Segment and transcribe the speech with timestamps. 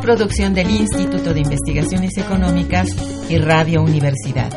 [0.00, 2.88] Producción del Instituto de Investigaciones Económicas
[3.28, 4.50] y Radio Universidad.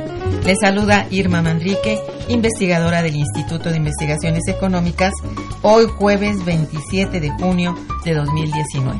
[0.46, 2.00] Les saluda Irma Manrique,
[2.30, 5.14] investigadora del Instituto de Investigaciones Económicas,
[5.62, 9.00] hoy jueves 27 de junio de 2019.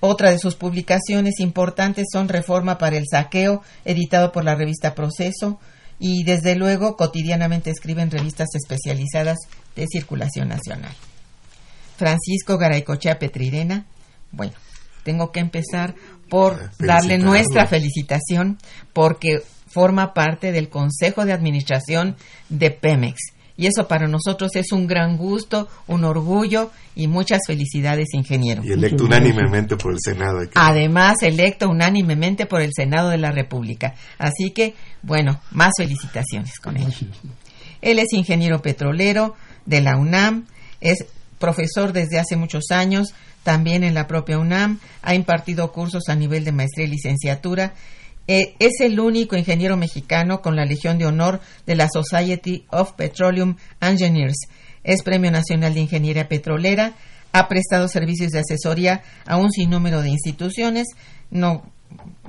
[0.00, 5.60] Otra de sus publicaciones importantes son Reforma para el Saqueo, editado por la revista Proceso,
[5.98, 9.38] y desde luego cotidianamente escribe en revistas especializadas
[9.76, 10.92] de circulación nacional.
[11.98, 13.84] Francisco Garaycochea Petrirena,
[14.32, 14.54] bueno,
[15.04, 15.94] tengo que empezar
[16.30, 18.58] por darle nuestra felicitación
[18.94, 22.16] porque forma parte del Consejo de Administración
[22.48, 23.18] de Pemex
[23.60, 28.64] y eso para nosotros es un gran gusto, un orgullo y muchas felicidades, ingeniero.
[28.64, 30.40] Y electo unánimemente por el Senado.
[30.54, 33.92] Además, electo unánimemente por el Senado de la República.
[34.16, 36.90] Así que, bueno, más felicitaciones con él.
[37.82, 39.36] Él es ingeniero petrolero
[39.66, 40.46] de la UNAM,
[40.80, 41.04] es
[41.38, 46.46] profesor desde hace muchos años, también en la propia UNAM, ha impartido cursos a nivel
[46.46, 47.74] de maestría y licenciatura
[48.26, 52.92] eh, es el único ingeniero mexicano con la Legión de Honor de la Society of
[52.92, 54.48] Petroleum Engineers.
[54.84, 56.94] Es Premio Nacional de Ingeniería Petrolera.
[57.32, 60.88] Ha prestado servicios de asesoría a un sinnúmero de instituciones.
[61.30, 61.64] No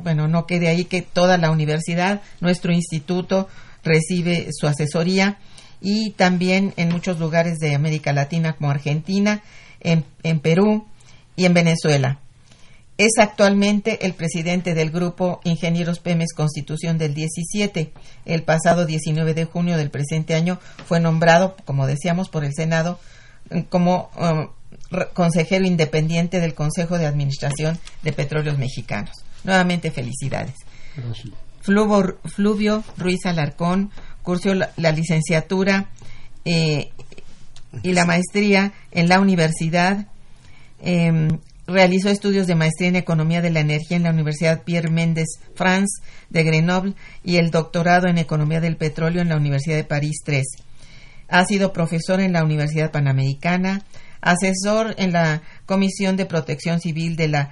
[0.04, 3.48] bueno, no quede ahí que toda la universidad, nuestro instituto
[3.84, 5.38] recibe su asesoría
[5.80, 9.44] y también en muchos lugares de América Latina como Argentina,
[9.80, 10.88] en, en Perú
[11.36, 12.21] y en Venezuela.
[13.02, 17.92] Es actualmente el presidente del grupo Ingenieros Pemes Constitución del 17.
[18.26, 23.00] El pasado 19 de junio del presente año fue nombrado, como decíamos, por el Senado
[23.70, 24.50] como um,
[25.16, 29.16] consejero independiente del Consejo de Administración de Petróleos Mexicanos.
[29.44, 30.54] Nuevamente felicidades.
[31.62, 33.90] Fluvio Ruiz Alarcón
[34.22, 35.90] cursó la, licenciatura
[36.46, 36.92] eh,
[37.82, 40.06] y la maestría en la universidad.
[40.84, 41.40] Em,
[41.72, 46.04] realizó estudios de maestría en Economía de la Energía en la Universidad Pierre Méndez France
[46.30, 50.42] de Grenoble y el doctorado en Economía del Petróleo en la Universidad de París III.
[51.28, 53.84] Ha sido profesor en la Universidad Panamericana,
[54.22, 57.52] asesor en la Comisión de Protección Civil de la,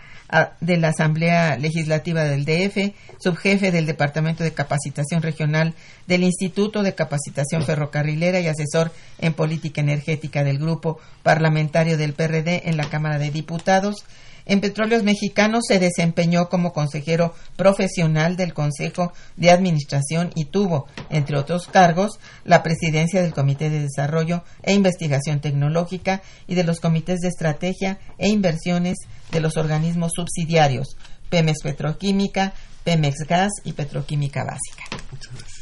[0.62, 5.74] de la Asamblea Legislativa del DF, subjefe del Departamento de Capacitación Regional
[6.08, 12.70] del Instituto de Capacitación Ferrocarrilera y asesor en política energética del Grupo Parlamentario del PRD
[12.70, 14.06] en la Cámara de Diputados.
[14.50, 21.38] En Petróleos Mexicanos se desempeñó como consejero profesional del Consejo de Administración y tuvo, entre
[21.38, 27.20] otros cargos, la presidencia del Comité de Desarrollo e Investigación Tecnológica y de los comités
[27.20, 28.98] de estrategia e inversiones
[29.32, 30.98] de los organismos subsidiarios
[31.30, 32.54] Pemex Petroquímica,
[32.84, 34.84] Pemex Gas y Petroquímica Básica.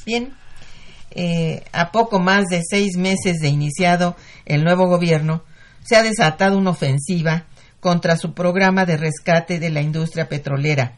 [0.06, 0.34] Bien,
[1.12, 5.44] eh, a poco más de seis meses de iniciado el nuevo gobierno,
[5.84, 7.48] se ha desatado una ofensiva
[7.88, 10.98] contra su programa de rescate de la industria petrolera.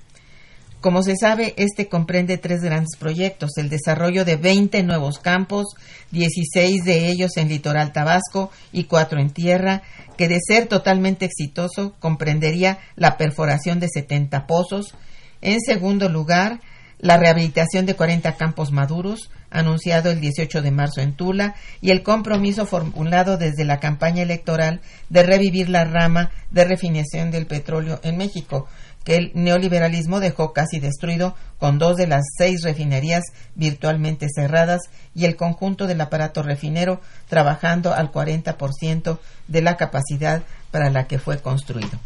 [0.81, 5.67] Como se sabe, este comprende tres grandes proyectos, el desarrollo de 20 nuevos campos,
[6.09, 9.83] 16 de ellos en litoral tabasco y cuatro en tierra,
[10.17, 14.95] que de ser totalmente exitoso comprendería la perforación de 70 pozos.
[15.41, 16.59] En segundo lugar,
[16.99, 22.03] la rehabilitación de 40 campos maduros, anunciado el 18 de marzo en Tula, y el
[22.03, 28.17] compromiso formulado desde la campaña electoral de revivir la rama de refinación del petróleo en
[28.17, 28.67] México,
[29.05, 33.23] que el neoliberalismo dejó casi destruido con dos de las seis refinerías
[33.55, 34.81] virtualmente cerradas
[35.15, 41.17] y el conjunto del aparato refinero trabajando al 40% de la capacidad para la que
[41.17, 41.97] fue construido.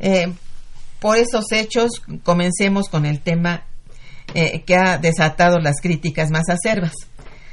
[0.00, 0.32] Eh,
[1.00, 3.64] por esos hechos, comencemos con el tema
[4.34, 6.92] eh, que ha desatado las críticas más acerbas,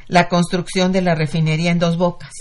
[0.08, 2.32] la construcción de la refinería en dos bocas.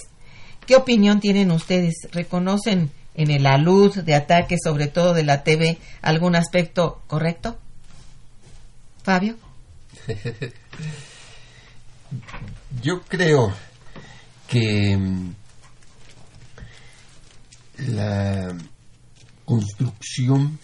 [0.67, 1.95] ¿Qué opinión tienen ustedes?
[2.13, 7.59] ¿Reconocen en el alud de ataque, sobre todo de la TV, algún aspecto correcto?
[9.03, 9.37] Fabio.
[12.83, 13.53] Yo creo
[14.49, 15.35] que mm,
[17.89, 18.57] la
[19.45, 20.59] construcción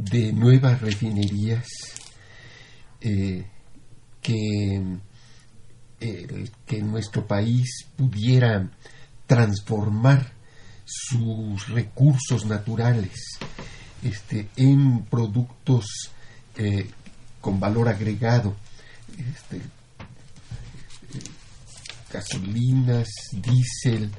[0.00, 1.66] de nuevas refinerías
[3.00, 3.44] eh,
[4.22, 4.98] que,
[6.66, 8.70] que nuestro país pudiera
[9.26, 10.32] transformar
[10.84, 13.38] sus recursos naturales
[14.02, 15.84] este, en productos
[16.56, 16.90] eh,
[17.40, 18.56] con valor agregado,
[19.16, 19.60] este,
[22.12, 24.10] gasolinas, diésel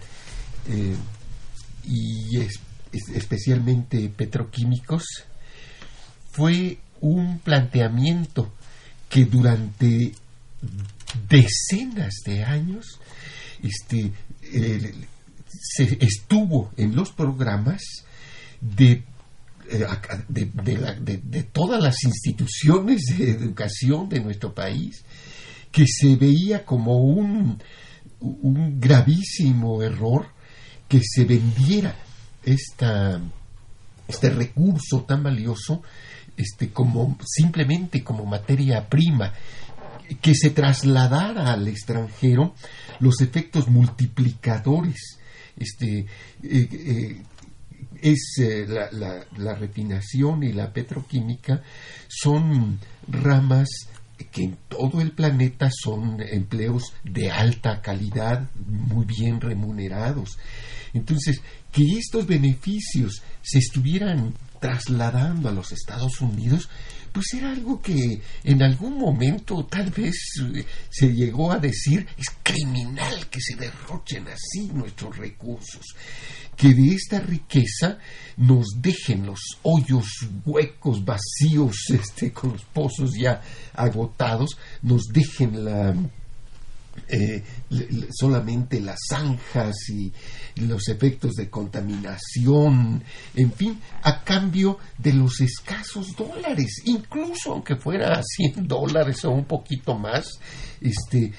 [0.68, 0.96] eh,
[1.84, 2.40] y
[3.14, 5.04] especialmente petroquímicos,
[6.32, 8.54] fue un planteamiento
[9.10, 10.14] que durante
[11.28, 13.00] decenas de años
[13.62, 14.12] este,
[15.60, 17.82] se estuvo en los programas
[18.62, 19.04] de,
[19.70, 19.86] eh,
[20.30, 25.04] de, todas las instituciones de educación de nuestro país,
[25.72, 27.62] que se veía como un,
[28.20, 30.28] un gravísimo error
[30.88, 31.96] que se vendiera
[32.44, 33.22] esta,
[34.08, 35.82] este recurso tan valioso
[36.42, 39.34] este, como simplemente como materia prima,
[40.22, 42.54] que se trasladara al extranjero
[43.00, 45.20] los efectos multiplicadores.
[45.56, 46.08] Este, eh,
[46.44, 47.22] eh,
[48.02, 51.62] es eh, la, la, refinación y la petroquímica
[52.08, 53.70] son ramas
[54.32, 60.38] que en todo el planeta son empleos de alta calidad, muy bien remunerados.
[60.94, 66.70] Entonces, que estos beneficios se estuvieran trasladando a los Estados Unidos,
[67.12, 70.16] pues era algo que en algún momento tal vez
[70.56, 75.84] eh, se llegó a decir es criminal que se derrochen así nuestros recursos,
[76.56, 77.98] que de esta riqueza
[78.38, 80.06] nos dejen los hoyos
[80.46, 83.42] huecos vacíos, este, con los pozos ya
[83.74, 85.96] agotados, nos dejen la
[87.14, 87.44] eh,
[88.18, 90.14] solamente las zanjas y
[90.56, 93.04] los efectos de contaminación,
[93.36, 99.32] en fin, a cambio de los escasos dólares, incluso aunque fuera a 100 dólares o
[99.32, 100.26] un poquito más,
[100.80, 101.34] este,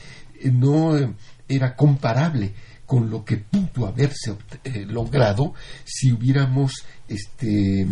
[0.53, 1.11] no eh,
[1.49, 2.53] era comparable
[2.85, 7.87] con lo que pudo haberse eh, logrado si hubiéramos este,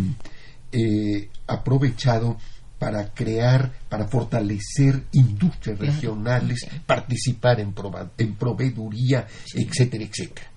[1.46, 2.36] aprovechado
[2.80, 5.92] para crear, para fortalecer industrias Claro.
[5.92, 10.48] regionales, participar en, proba- en proveeduría, etcétera, etcétera.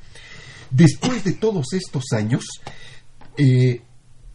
[0.72, 2.44] Después de todos estos años,
[3.38, 3.82] eh,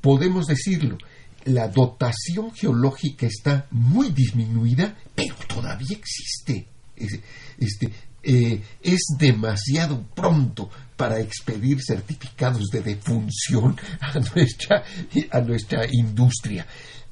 [0.01, 0.99] podemos decirlo,
[1.47, 6.69] la dotación geológica está muy disminuida, pero todavía existe.
[6.95, 7.19] Es,
[7.59, 7.89] este,
[8.23, 14.85] eh, es demasiado pronto para expedir certificados de defunción a nuestra,
[15.31, 16.67] a nuestra industria.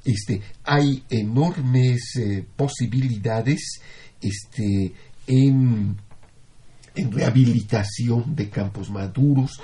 [0.06, 3.80] Este, hay enormes eh, posibilidades
[4.22, 4.92] este,
[5.26, 5.96] en
[6.96, 9.60] en rehabilitación de campos maduros.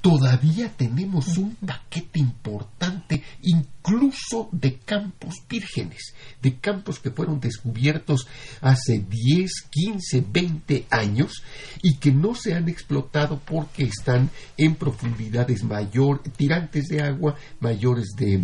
[0.00, 8.28] Todavía tenemos un paquete importante incluso de campos vírgenes, de campos que fueron descubiertos
[8.60, 11.42] hace 10, 15, 20 años
[11.82, 18.06] y que no se han explotado porque están en profundidades mayor, tirantes de agua mayores
[18.16, 18.40] de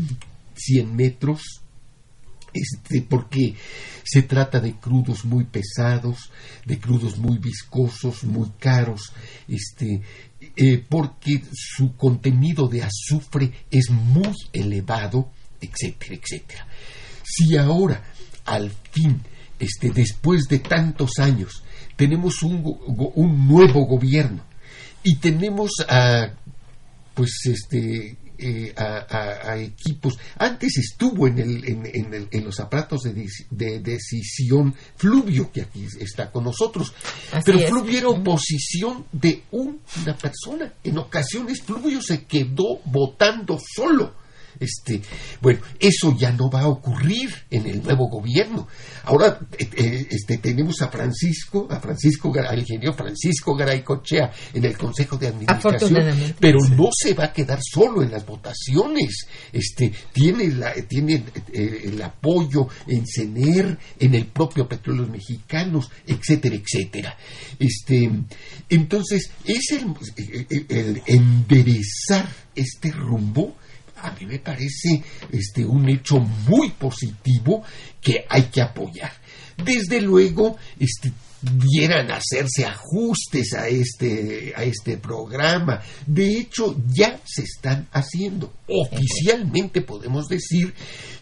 [0.55, 1.63] 100 metros,
[2.53, 3.55] este, porque
[4.05, 6.31] se trata de crudos muy pesados,
[6.65, 9.13] de crudos muy viscosos, muy caros,
[9.49, 10.01] este,
[10.57, 16.67] eh, porque su contenido de azufre es muy elevado, etcétera, etcétera.
[17.25, 18.05] Si ahora,
[18.45, 19.21] al fin,
[19.59, 21.65] este, después de tantos años,
[21.97, 22.63] tenemos un,
[23.15, 24.45] un nuevo gobierno
[25.03, 26.35] y tenemos a
[27.15, 30.19] pues este eh, a, a- a equipos.
[30.39, 35.63] Antes estuvo en el, en, en el- en los aparatos de, de decisión Fluvio que
[35.63, 36.93] aquí está con nosotros.
[37.33, 37.71] Así pero es.
[37.71, 40.75] Fluvio era oposición de una persona.
[40.85, 44.15] En ocasiones Fluvio se quedó votando solo
[44.61, 45.01] este,
[45.41, 48.69] bueno, eso ya no va a ocurrir en el nuevo gobierno.
[49.05, 54.65] Ahora eh, eh, este, tenemos a Francisco, a Francisco, al ingeniero Francisco Garay Cochea en
[54.65, 55.91] el Consejo de Administración,
[56.41, 59.27] pero no se va a quedar solo en las votaciones.
[59.53, 66.57] Este, tiene, la, tiene eh, el apoyo en CENER, en el propio Petróleos Mexicanos, etcétera,
[66.57, 67.17] etcétera.
[67.59, 68.11] Este,
[68.69, 73.57] entonces, es el, el- el enderezar este rumbo
[74.05, 77.63] a mí me parece este un hecho muy positivo
[78.01, 79.13] que hay que apoyar.
[79.57, 81.11] Desde luego, este
[81.45, 85.81] debieran hacerse ajustes a este a este programa.
[86.07, 88.53] De hecho, ya se están haciendo.
[88.67, 90.75] Oficialmente podemos decir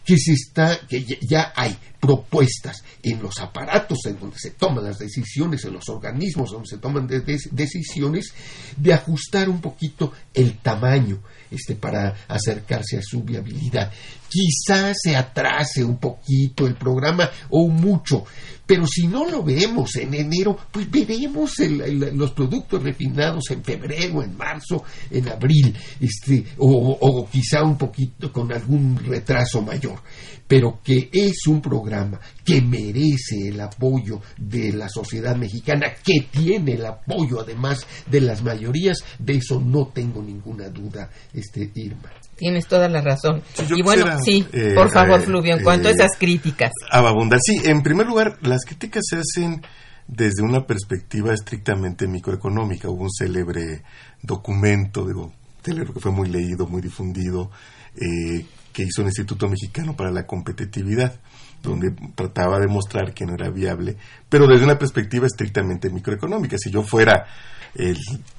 [0.05, 4.99] que se está que ya- hay propuestas en los aparatos en donde se toman las
[4.99, 8.33] decisiones, en los organismos donde se toman de- de- decisiones,
[8.77, 13.93] de ajustar un poquito el tamaño este, para acercarse a su viabilidad.
[14.33, 18.25] Quizás se atrase un poquito el programa o mucho,
[18.65, 24.35] pero si no lo vemos en enero, pues veremos los productos refinados en febrero, en
[24.35, 30.01] marzo, en abril, este, o, o quizá un poquito con algún retraso mayor,
[30.49, 36.73] pero que es un programa que merece el apoyo de la sociedad mexicana, que tiene
[36.73, 42.11] el apoyo además de las mayorías, de eso no tengo ninguna duda, este Irma.
[42.43, 43.41] Tienes toda la razón.
[43.71, 46.73] Y bueno, quisiera, sí, eh, por favor, eh, Fluvio, en cuanto a esas críticas.
[46.91, 47.39] abundar.
[47.41, 49.63] Sí, en primer lugar, las críticas se hacen
[50.09, 52.89] desde una perspectiva estrictamente microeconómica.
[52.89, 53.85] Hubo un célebre
[54.23, 55.33] documento, digo,
[55.65, 57.53] célebre que fue muy leído, muy difundido,
[57.95, 61.15] eh, que hizo el Instituto Mexicano para la Competitividad,
[61.63, 63.97] donde trataba de mostrar que no era viable,
[64.29, 66.57] pero desde una perspectiva estrictamente microeconómica.
[66.59, 67.27] Si yo fuera
[67.75, 67.97] el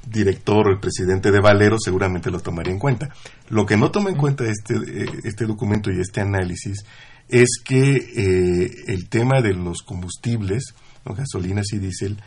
[0.08, 3.10] director o el presidente de Valero, seguramente lo tomaría en cuenta.
[3.50, 6.86] Lo que no toma en cuenta este, eh, este documento y este análisis
[7.30, 10.75] es que eh, el tema de los combustibles,
[11.06, 11.15] ¿no?
[11.15, 12.22] gasolinas y diésel,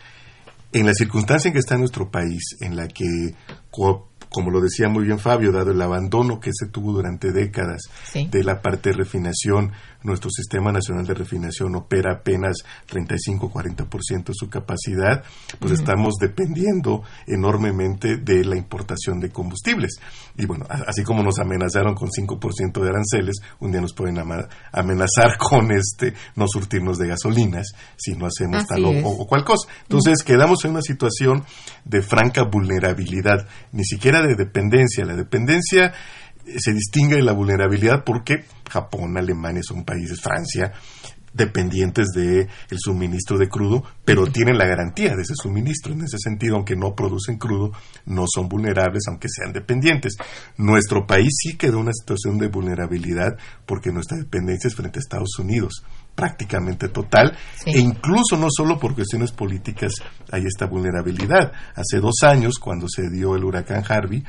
[0.72, 3.34] en la circunstancia en que está nuestro país, en la que,
[3.70, 7.82] co- como lo decía muy bien Fabio, dado el abandono que se tuvo durante décadas
[8.12, 8.26] Sí.
[8.30, 9.70] de la parte de refinación,
[10.06, 12.56] nuestro Sistema Nacional de Refinación opera apenas
[12.88, 15.25] 35-40% de su capacidad,
[15.58, 19.98] pues estamos dependiendo enormemente de la importación de combustibles.
[20.36, 24.18] Y bueno, así como nos amenazaron con 5% de aranceles, un día nos pueden
[24.72, 29.68] amenazar con este no surtirnos de gasolinas si no hacemos Así tal o, cual cosa.
[29.82, 31.44] Entonces quedamos en una situación
[31.84, 35.04] de franca vulnerabilidad, ni siquiera de dependencia.
[35.04, 35.92] La dependencia
[36.58, 40.72] se distingue de la vulnerabilidad porque Japón, Alemania son países, Francia,
[41.36, 45.92] dependientes de el suministro de crudo, pero tienen la garantía de ese suministro.
[45.92, 47.72] En ese sentido, aunque no producen crudo,
[48.06, 50.16] no son vulnerables, aunque sean dependientes.
[50.56, 53.36] Nuestro país sí quedó en una situación de vulnerabilidad
[53.66, 55.84] porque nuestra dependencia es frente a Estados Unidos
[56.14, 57.36] prácticamente total
[57.66, 59.92] e incluso no solo por cuestiones políticas
[60.32, 61.52] hay esta vulnerabilidad.
[61.74, 64.24] Hace dos años, cuando se dio el huracán Harvey,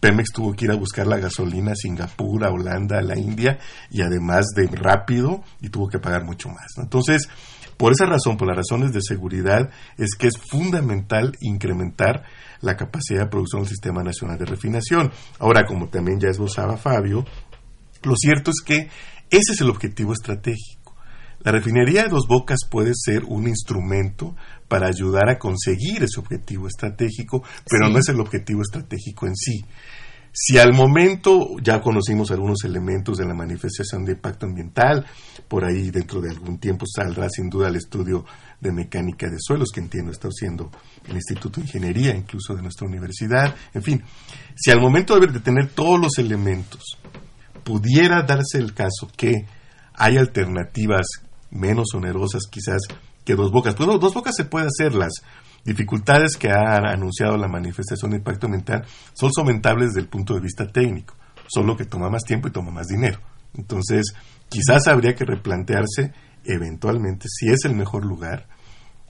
[0.00, 3.58] Pemex tuvo que ir a buscar la gasolina a Singapur, a Holanda, a la India,
[3.90, 6.78] y además de rápido, y tuvo que pagar mucho más.
[6.78, 7.28] Entonces,
[7.76, 12.24] por esa razón, por las razones de seguridad, es que es fundamental incrementar
[12.60, 15.12] la capacidad de producción del Sistema Nacional de Refinación.
[15.38, 17.24] Ahora, como también ya esbozaba Fabio,
[18.02, 18.88] lo cierto es que
[19.30, 20.96] ese es el objetivo estratégico.
[21.40, 24.34] La refinería de Dos Bocas puede ser un instrumento
[24.68, 29.64] para ayudar a conseguir ese objetivo estratégico, pero no es el objetivo estratégico en sí.
[30.32, 35.04] Si al momento ya conocimos algunos elementos de la manifestación de impacto ambiental,
[35.48, 38.24] por ahí dentro de algún tiempo saldrá sin duda el estudio
[38.60, 40.70] de mecánica de suelos que entiendo está haciendo
[41.08, 44.02] el Instituto de Ingeniería, incluso de nuestra universidad, en fin,
[44.54, 46.98] si al momento de tener todos los elementos
[47.64, 49.46] pudiera darse el caso que
[49.94, 51.06] hay alternativas
[51.50, 52.82] menos onerosas quizás
[53.28, 53.74] que Dos Bocas.
[53.74, 54.94] Pues Dos Bocas se puede hacer.
[54.94, 55.12] Las
[55.62, 60.40] dificultades que ha anunciado la manifestación de impacto ambiental son somentables desde el punto de
[60.40, 61.14] vista técnico,
[61.46, 63.20] solo que toma más tiempo y toma más dinero.
[63.54, 64.14] Entonces,
[64.48, 68.48] quizás habría que replantearse eventualmente si es el mejor lugar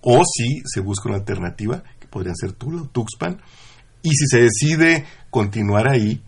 [0.03, 3.41] o si se busca una alternativa, que podrían ser Tula o Tuxpan,
[4.03, 6.23] y si se decide continuar ahí,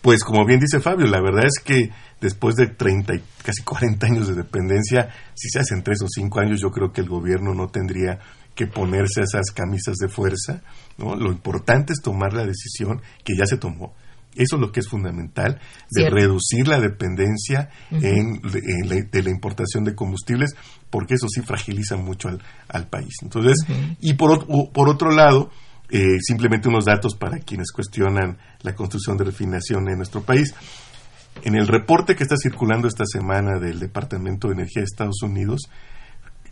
[0.00, 1.90] pues como bien dice Fabio, la verdad es que
[2.22, 6.40] después de 30 y casi 40 años de dependencia, si se hacen 3 o 5
[6.40, 8.20] años, yo creo que el gobierno no tendría
[8.54, 10.62] que ponerse esas camisas de fuerza.
[10.96, 11.16] ¿no?
[11.16, 13.92] Lo importante es tomar la decisión que ya se tomó.
[14.34, 15.60] Eso es lo que es fundamental,
[15.90, 20.54] de reducir la dependencia en, de la importación de combustibles,
[20.88, 22.30] porque eso sí fragiliza mucho
[22.68, 23.16] al, país.
[23.20, 23.58] Entonces,
[24.00, 25.50] y por, por otro lado,
[25.94, 30.54] eh, simplemente unos datos para quienes cuestionan la construcción de refinación en nuestro país.
[31.42, 35.62] En el reporte que está circulando esta semana del Departamento de Energía de Estados Unidos,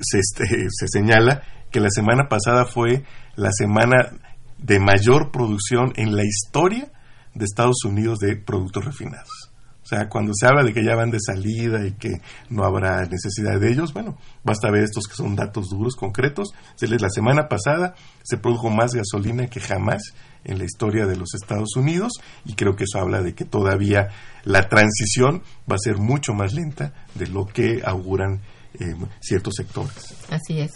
[0.01, 3.05] se, este, se señala que la semana pasada fue
[3.37, 4.12] la semana
[4.59, 6.90] de mayor producción en la historia
[7.35, 9.51] de Estados Unidos de productos refinados.
[9.83, 13.05] O sea, cuando se habla de que ya van de salida y que no habrá
[13.07, 16.51] necesidad de ellos, bueno, basta ver estos que son datos duros, concretos.
[16.81, 21.76] La semana pasada se produjo más gasolina que jamás en la historia de los Estados
[21.76, 22.12] Unidos
[22.44, 24.09] y creo que eso habla de que todavía
[24.44, 28.40] la transición va a ser mucho más lenta de lo que auguran
[28.74, 30.14] eh, ciertos sectores.
[30.31, 30.72] Así es.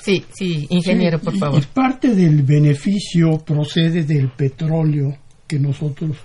[0.00, 1.60] Sí, sí, ingeniero, por favor.
[1.60, 5.16] Y parte del beneficio procede del petróleo
[5.46, 6.16] que nosotros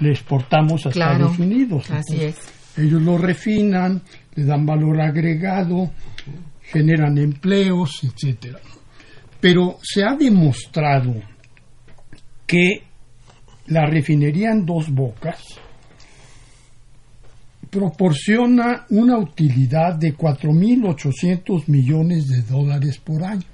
[0.00, 1.90] le exportamos a Estados Unidos.
[1.90, 2.36] Así es.
[2.76, 4.02] Ellos lo refinan,
[4.34, 5.90] le dan valor agregado,
[6.62, 8.60] generan empleos, etcétera.
[9.40, 11.14] Pero se ha demostrado
[12.52, 12.82] que
[13.68, 15.38] la refinería en dos bocas
[17.70, 23.46] proporciona una utilidad de 4.800 millones de dólares por año.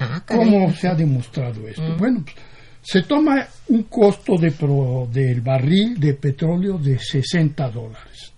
[0.00, 1.80] Ah, ¿Cómo se ha demostrado esto?
[1.80, 1.96] Mm.
[1.96, 2.36] Bueno, pues,
[2.82, 4.52] se toma un costo de
[5.12, 8.32] del barril de petróleo de 60 dólares.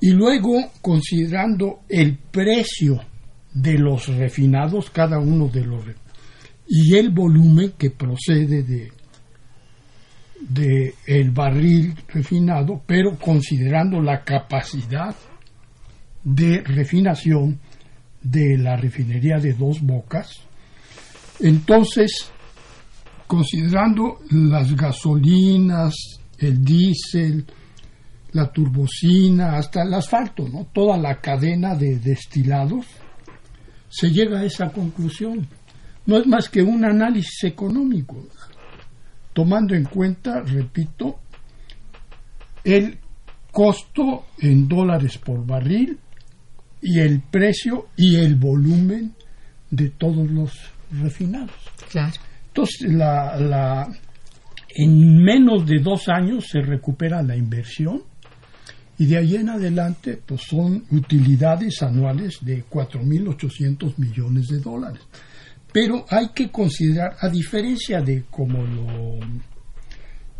[0.00, 3.02] Y luego, considerando el precio
[3.52, 5.84] de los refinados, cada uno de los
[6.68, 8.92] y el volumen que procede de,
[10.40, 15.14] de el barril refinado, pero considerando la capacidad
[16.22, 17.58] de refinación
[18.22, 20.30] de la refinería de dos bocas,
[21.40, 22.30] entonces
[23.26, 25.94] considerando las gasolinas,
[26.38, 27.44] el diésel,
[28.32, 30.66] la turbocina, hasta el asfalto, ¿no?
[30.72, 32.86] toda la cadena de destilados,
[33.88, 35.46] se llega a esa conclusión.
[36.08, 38.16] No es más que un análisis económico,
[39.34, 41.18] tomando en cuenta, repito,
[42.64, 42.96] el
[43.52, 45.98] costo en dólares por barril
[46.80, 49.12] y el precio y el volumen
[49.70, 50.50] de todos los
[50.90, 51.54] refinados.
[51.90, 52.14] Claro.
[52.46, 53.86] Entonces, la,
[54.70, 58.02] en menos de dos años se recupera la inversión
[58.96, 65.02] y de ahí en adelante pues son utilidades anuales de 4.800 millones de dólares.
[65.72, 69.18] Pero hay que considerar, a diferencia de como lo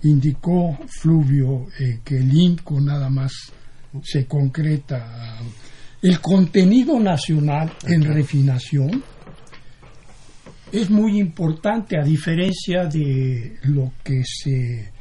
[0.03, 3.33] indicó Fluvio, eh, que el INCO nada más
[4.03, 5.39] se concreta,
[6.01, 9.03] el contenido nacional en refinación
[10.71, 14.93] es muy importante a diferencia de lo que se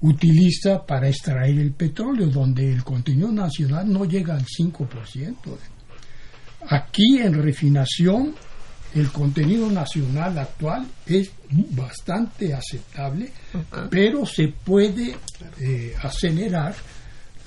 [0.00, 5.36] utiliza para extraer el petróleo, donde el contenido nacional no llega al 5%.
[6.68, 8.34] Aquí en refinación
[8.94, 11.30] el contenido nacional actual es
[11.70, 13.30] bastante aceptable,
[13.90, 15.16] pero se puede
[15.60, 16.74] eh, acelerar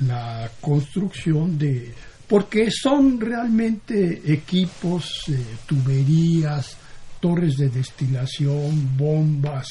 [0.06, 1.94] la construcción de
[2.28, 6.76] porque son realmente equipos, eh, tuberías,
[7.20, 9.68] torres de destilación, bombas,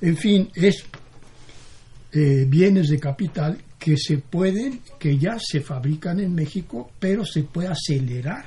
[0.00, 0.84] en fin, es
[2.12, 7.42] eh, bienes de capital que se pueden, que ya se fabrican en México, pero se
[7.42, 8.44] puede acelerar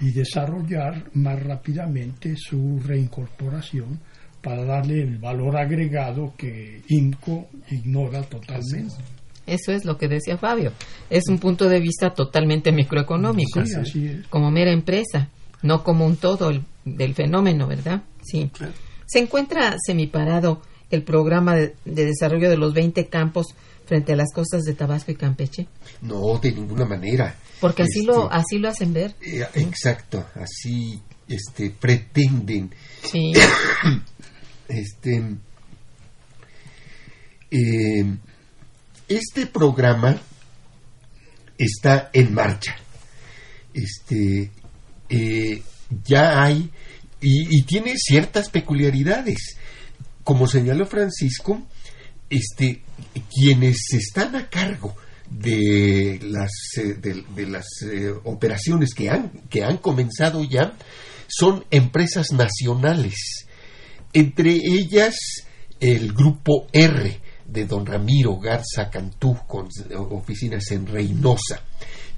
[0.00, 4.00] y desarrollar más rápidamente su reincorporación
[4.42, 8.94] para darle el valor agregado que INCO ignora totalmente.
[9.46, 10.72] Eso es lo que decía Fabio.
[11.10, 13.60] Es un punto de vista totalmente microeconómico,
[14.28, 15.28] como mera empresa,
[15.62, 16.52] no como un todo
[16.84, 18.02] del fenómeno, ¿verdad?
[18.22, 18.50] Sí.
[19.06, 23.54] Se encuentra semiparado el programa de, desarrollo de los 20 campos
[23.90, 25.66] frente a las costas de Tabasco y Campeche.
[26.02, 27.34] No, de ninguna manera.
[27.60, 29.16] Porque así lo este, así lo hacen ver.
[29.20, 32.72] Eh, exacto, así este pretenden.
[33.02, 33.32] Sí.
[34.68, 35.24] este
[37.50, 38.16] eh,
[39.08, 40.16] este programa
[41.58, 42.76] está en marcha.
[43.74, 44.52] Este
[45.08, 45.62] eh,
[46.04, 46.70] ya hay
[47.20, 49.56] y, tiene ciertas peculiaridades.
[50.22, 51.60] Como señaló Francisco,
[52.30, 52.82] este,
[53.32, 54.94] quienes están a cargo
[55.30, 60.74] de las, eh, de, las eh, operaciones que han, que han comenzado ya
[61.28, 63.46] son empresas nacionales,
[64.12, 65.14] entre ellas
[65.78, 69.68] el grupo R de don Ramiro Garza Cantú con
[70.10, 71.62] oficinas en Reynosa,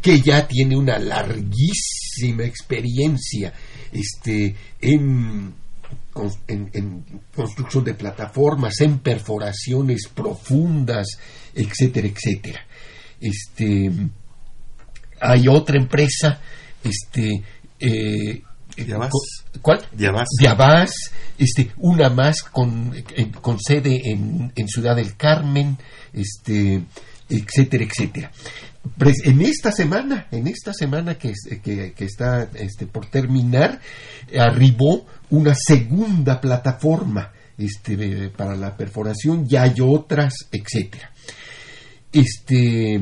[0.01, 3.53] que ya tiene una larguísima experiencia
[3.93, 5.55] este, en
[6.47, 11.07] en, construcción de plataformas, en perforaciones profundas,
[11.55, 12.61] etcétera, etcétera.
[13.21, 13.91] Este,
[15.21, 16.41] hay otra empresa,
[16.83, 17.43] este,
[17.79, 18.43] eh,
[19.61, 19.87] ¿Cuál?
[19.93, 20.29] Diabás.
[21.39, 22.95] este, una más con,
[23.41, 25.77] con sede en, en, Ciudad del Carmen,
[26.13, 26.83] este,
[27.29, 28.33] etcétera, etcétera.
[29.25, 33.81] En esta semana, en esta semana que, que, que está este, por terminar,
[34.37, 41.13] arribó una segunda plataforma este, para la perforación, ya hay otras, etcétera.
[42.13, 43.01] Este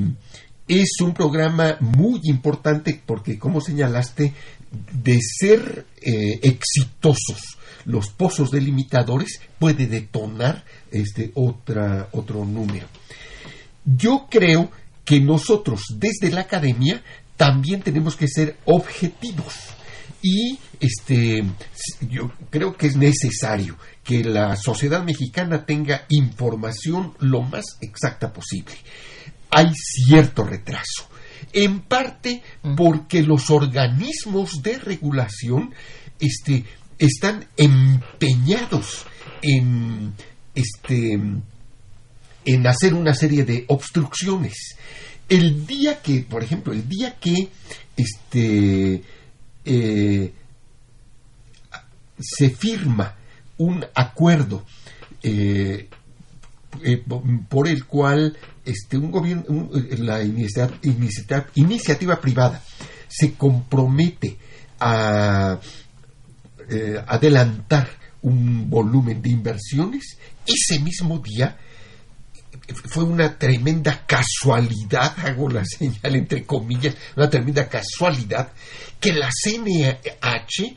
[0.69, 4.35] es un programa muy importante porque, como señalaste,
[4.93, 12.87] de ser eh, exitosos los pozos delimitadores puede detonar este otra, otro número.
[13.85, 14.71] Yo creo
[15.11, 17.03] que nosotros desde la academia
[17.37, 19.57] también tenemos que ser objetivos
[20.23, 21.43] y este
[22.09, 28.75] yo creo que es necesario que la sociedad mexicana tenga información lo más exacta posible.
[29.51, 31.09] Hay cierto retraso,
[31.53, 32.45] en parte
[32.77, 35.75] porque los organismos de regulación
[36.21, 36.65] este,
[37.01, 39.07] están empeñados
[39.43, 40.15] en
[40.55, 41.19] este
[42.45, 44.77] en hacer una serie de obstrucciones.
[45.29, 47.49] El día que, por ejemplo, el día que
[47.97, 49.03] este
[49.65, 50.33] eh,
[52.19, 53.15] se firma
[53.59, 54.65] un acuerdo
[55.23, 55.89] eh,
[56.83, 57.05] eh,
[57.49, 62.63] por el cual este, un gobierno, la iniciativa, iniciativa, privada
[63.09, 64.39] se compromete
[64.79, 65.59] a
[67.07, 67.89] adelantar
[68.23, 71.59] un volumen de inversiones, ese mismo día
[72.75, 78.53] fue una tremenda casualidad, hago la señal entre comillas, una tremenda casualidad,
[78.99, 80.77] que la CNH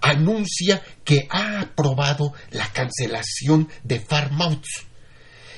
[0.00, 4.86] anuncia que ha aprobado la cancelación de Farmouts.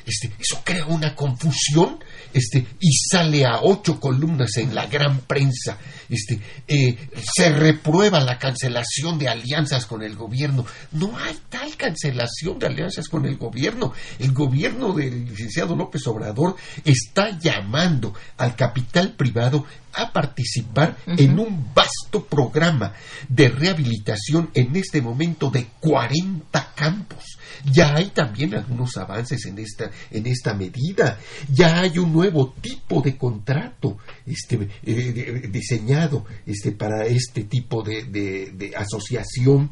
[0.07, 1.99] Este, eso crea una confusión
[2.33, 5.79] este, y sale a ocho columnas en la gran prensa.
[6.09, 6.97] Este, eh,
[7.35, 10.67] se reprueba la cancelación de alianzas con el gobierno.
[10.93, 13.93] No hay tal cancelación de alianzas con el gobierno.
[14.19, 19.65] El gobierno del licenciado López Obrador está llamando al capital privado
[19.97, 22.93] a participar en un vasto programa
[23.29, 27.39] de rehabilitación en este momento de 40 campos.
[27.65, 31.19] Ya hay también algunos avances en esta, en esta medida.
[31.53, 38.05] Ya hay un nuevo tipo de contrato este, eh, diseñado este, para este tipo de,
[38.05, 39.71] de asociación.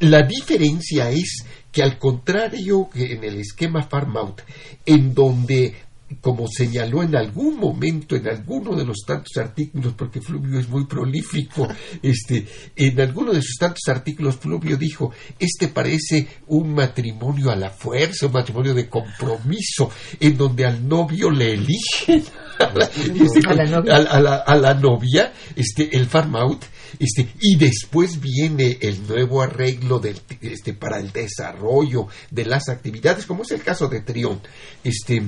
[0.00, 4.42] La diferencia es que al contrario que en el esquema Farm Out,
[4.86, 5.74] en donde
[6.20, 10.86] como señaló en algún momento, en alguno de los tantos artículos, porque Fluvio es muy
[10.86, 11.68] prolífico,
[12.02, 12.46] este,
[12.76, 18.26] en alguno de sus tantos artículos Fluvio dijo, este parece un matrimonio a la fuerza,
[18.26, 22.24] un matrimonio de compromiso, en donde al novio le eligen
[23.24, 23.96] Este, a, la novia.
[23.96, 26.62] A, la, novia, este, el farm out,
[26.98, 33.26] este, y después viene el nuevo arreglo del, este, para el desarrollo de las actividades,
[33.26, 34.40] como es el caso de Trión.
[34.82, 35.22] Este,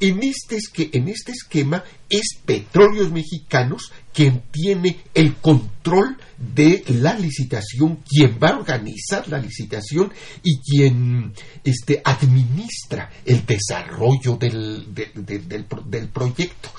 [0.00, 0.58] en, este,
[0.92, 8.48] en este esquema es Petróleos Mexicanos quien tiene el control de la licitación, quien va
[8.48, 16.70] a organizar la licitación y quien este, administra el desarrollo del, del proyecto.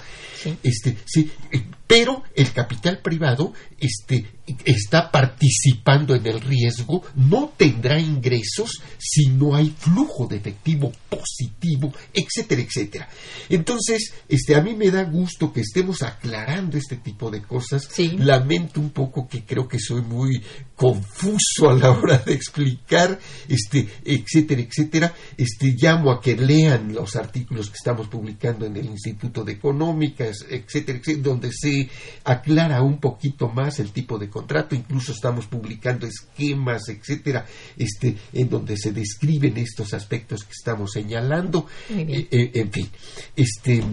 [0.63, 4.23] Este, sí, eh, pero el capital privado este,
[4.63, 11.91] está participando en el riesgo, no tendrá ingresos si no hay flujo de efectivo positivo,
[12.13, 13.09] etcétera, etcétera.
[13.49, 17.89] Entonces, este, a mí me da gusto que estemos aclarando este tipo de cosas.
[18.19, 20.43] Lamento un poco que creo que soy muy
[20.75, 25.15] confuso a la hora de explicar, este, etcétera, etcétera.
[25.35, 30.45] Este, llamo a que lean los artículos que estamos publicando en el Instituto de Económicas,
[30.47, 31.78] etcétera, etcétera, donde se
[32.23, 37.45] aclara un poquito más el tipo de contrato, incluso estamos publicando esquemas, etcétera,
[37.77, 41.67] este, en donde se describen estos aspectos que estamos señalando.
[41.89, 42.89] Eh, eh, en fin,
[43.35, 43.83] este,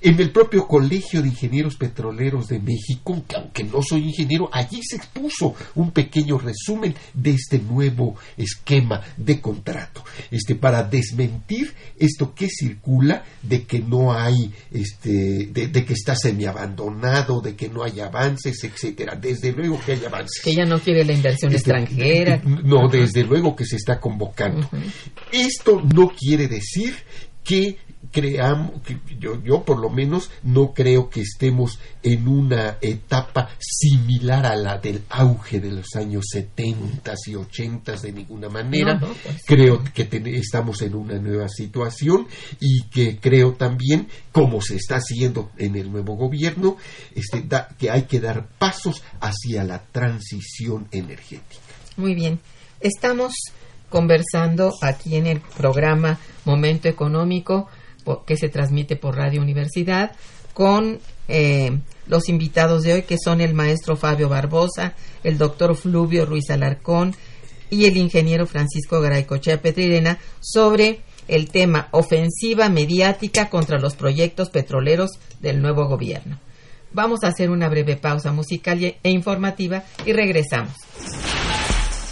[0.00, 4.80] en el propio Colegio de Ingenieros Petroleros de México, que aunque no soy ingeniero, allí
[4.82, 12.34] se expuso un pequeño resumen de este nuevo esquema de contrato, este, para desmentir esto
[12.34, 17.82] que circula de que no hay, este, de, de que está semiabandonado, de que no
[17.82, 19.16] hay avances, etcétera.
[19.16, 20.42] Desde luego que hay avances.
[20.42, 22.40] Que ella no quiere la inversión este, extranjera.
[22.44, 24.68] No, desde luego que se está convocando.
[25.32, 26.94] Esto no quiere decir
[27.44, 27.78] que
[28.16, 34.46] creamos, que yo, yo por lo menos no creo que estemos en una etapa similar
[34.46, 38.98] a la del auge de los años 70 y 80 de ninguna manera.
[38.98, 39.42] Pues.
[39.44, 42.26] Creo que estamos en una nueva situación
[42.58, 46.78] y que creo también, como se está haciendo en el nuevo gobierno,
[47.14, 47.46] este,
[47.78, 51.60] que hay que dar pasos hacia la transición energética.
[51.98, 52.40] Muy bien.
[52.80, 53.34] Estamos
[53.90, 57.68] conversando aquí en el programa Momento Económico
[58.26, 60.12] que se transmite por Radio Universidad
[60.52, 66.24] con eh, los invitados de hoy que son el maestro Fabio Barbosa, el doctor Fluvio
[66.24, 67.14] Ruiz Alarcón
[67.68, 75.10] y el ingeniero Francisco Garaycochea Petrirena sobre el tema ofensiva mediática contra los proyectos petroleros
[75.40, 76.38] del nuevo gobierno.
[76.92, 80.74] Vamos a hacer una breve pausa musical e informativa y regresamos.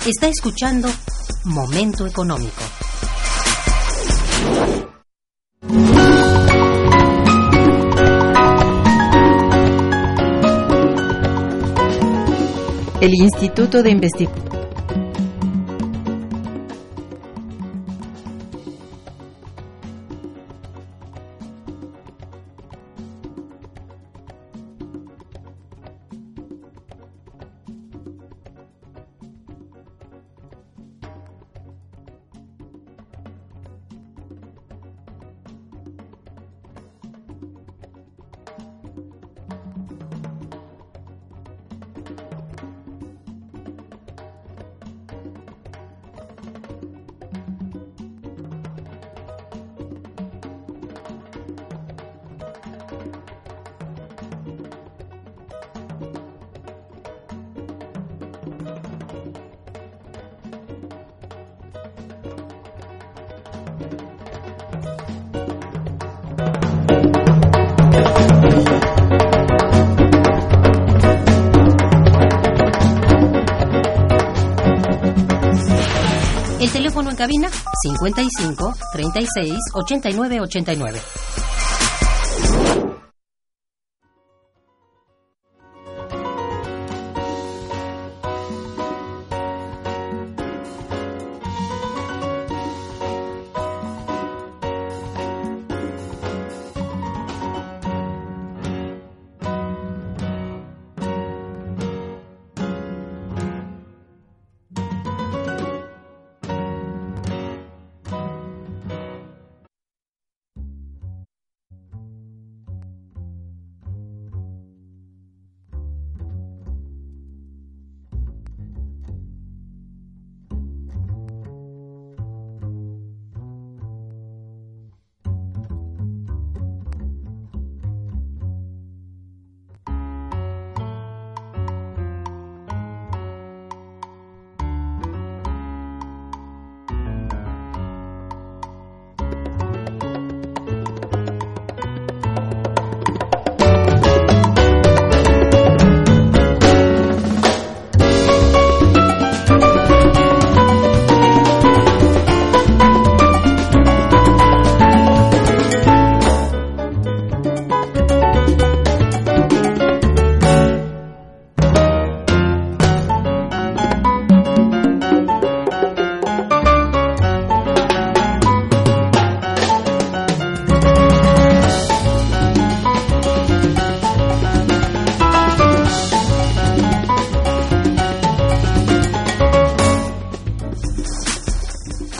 [0.07, 0.88] Está escuchando
[1.44, 2.62] Momento Económico.
[13.00, 14.63] El Instituto de Investigación
[77.24, 81.23] cabina 55 36 89 89.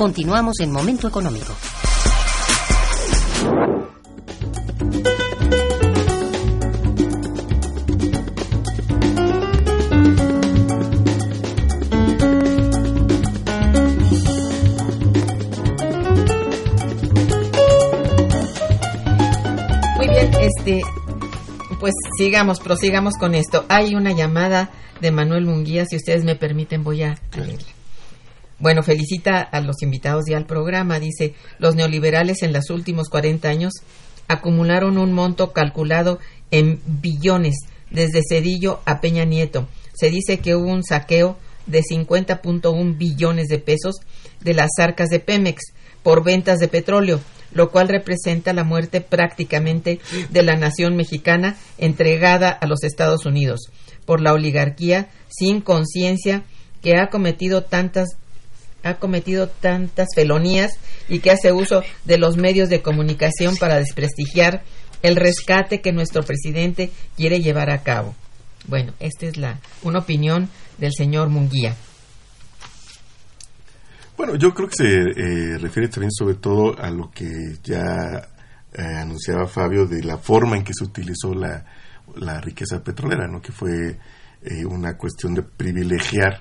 [0.05, 1.55] Continuamos en Momento Económico.
[19.97, 20.83] Muy bien, este,
[21.81, 23.65] pues sigamos, prosigamos con esto.
[23.71, 27.24] Hay una llamada de Manuel Munguía, si ustedes me permiten voy a.
[28.65, 30.99] Bueno, felicita a los invitados y al programa.
[30.99, 33.75] Dice, los neoliberales en los últimos 40 años
[34.27, 36.19] acumularon un monto calculado
[36.51, 37.57] en billones
[37.91, 39.69] desde Cedillo a Peña Nieto.
[39.93, 43.97] Se dice que hubo un saqueo de 50.1 billones de pesos
[44.41, 47.21] de las arcas de Pemex por ventas de petróleo,
[47.53, 50.01] lo cual representa la muerte prácticamente
[50.31, 53.71] de la nación mexicana entregada a los Estados Unidos
[54.07, 56.45] por la oligarquía sin conciencia
[56.81, 58.17] que ha cometido tantas
[58.85, 60.73] ha cometido tantas felonías
[61.09, 64.63] y que hace uso de los medios de comunicación para desprestigiar
[65.03, 68.15] el rescate que nuestro presidente quiere llevar a cabo.
[68.67, 71.75] Bueno, esta es la una opinión del señor Munguía.
[74.17, 77.27] Bueno, yo creo que se eh, refiere también sobre todo a lo que
[77.63, 78.29] ya
[78.73, 81.65] eh, anunciaba Fabio de la forma en que se utilizó la,
[82.17, 83.43] la riqueza petrolera, ¿no?
[83.43, 83.99] Que fue
[84.43, 86.41] eh, una cuestión de privilegiar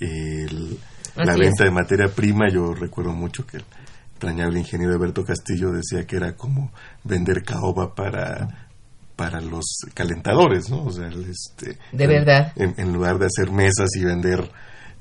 [0.00, 0.78] el,
[1.16, 1.68] la Así venta es.
[1.68, 2.48] de materia prima.
[2.52, 3.64] Yo recuerdo mucho que el
[4.12, 6.72] extrañable ingeniero Alberto Castillo decía que era como
[7.04, 8.68] vender caoba para
[9.16, 10.84] para los calentadores, ¿no?
[10.84, 12.52] O sea, el, este, De verdad.
[12.56, 14.50] En, en lugar de hacer mesas y vender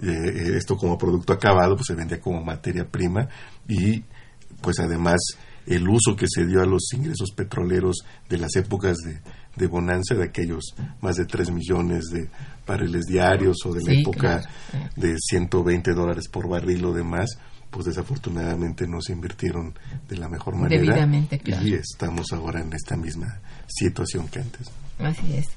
[0.02, 3.30] eh, esto como producto acabado, pues se vendía como materia prima
[3.67, 4.04] y
[4.62, 5.19] pues además
[5.65, 9.19] el uso que se dio a los ingresos petroleros de las épocas de,
[9.56, 12.28] de bonanza, de aquellos más de 3 millones de
[12.70, 14.90] barriles diarios o de la Sí, época claro.
[14.96, 17.38] de 120 dólares por barril o demás,
[17.70, 19.74] pues desafortunadamente no se invirtieron
[20.08, 21.68] de la mejor manera Debidamente, claro.
[21.68, 24.70] y estamos ahora en esta misma situación que antes.
[25.00, 25.48] Así es.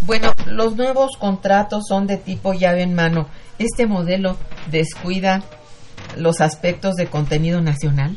[0.00, 3.28] Bueno, los nuevos contratos son de tipo llave en mano.
[3.58, 4.36] ¿Este modelo
[4.70, 5.42] descuida
[6.16, 8.16] los aspectos de contenido nacional?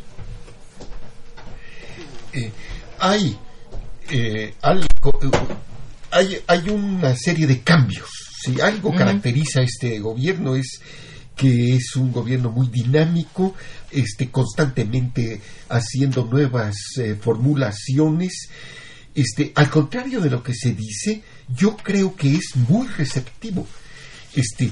[2.34, 2.52] Eh,
[3.00, 3.38] hay,
[4.10, 4.88] eh, algo-
[5.22, 5.30] eh,
[6.12, 8.10] hay, hay una serie de cambios.
[8.44, 10.80] Si algo caracteriza a este gobierno es
[11.36, 13.54] que es un gobierno muy dinámico,
[13.92, 18.50] este, constantemente haciendo nuevas eh, formulaciones.
[19.14, 23.68] Este, al contrario de lo que se dice, yo creo que es muy receptivo.
[24.36, 24.72] Este,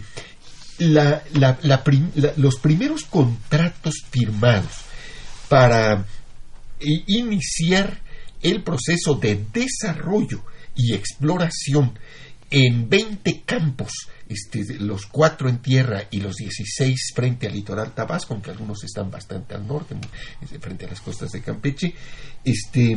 [0.79, 4.71] la- la- la prim- la- los primeros contratos firmados
[5.49, 6.05] para
[6.79, 8.01] e iniciar
[8.41, 10.43] el proceso de desarrollo
[10.75, 11.97] y exploración
[12.51, 13.91] en 20 campos,
[14.29, 19.09] este, los cuatro en tierra y los 16 frente al litoral Tabasco, aunque algunos están
[19.09, 19.95] bastante al norte,
[20.41, 21.93] este, frente a las costas de Campeche,
[22.43, 22.91] este,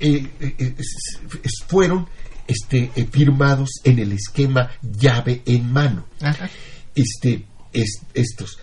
[0.00, 2.06] eh, eh, es- fueron
[2.46, 6.50] este, eh, firmados en el esquema llave en mano Ajá.
[6.94, 8.58] este, es- estos.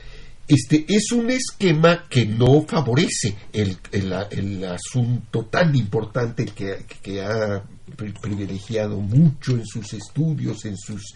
[0.47, 7.21] Este es un esquema que no favorece el, el- el asunto tan importante que, que
[7.21, 11.13] ha privilegiado mucho en sus estudios, en sus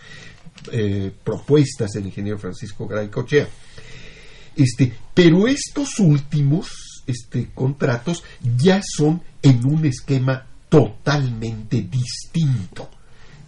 [0.71, 3.48] eh, propuestas el ingeniero Francisco Garay Cochea.
[4.56, 8.23] Este, pero estos últimos este, contratos
[8.58, 12.89] ya son en un esquema totalmente distinto.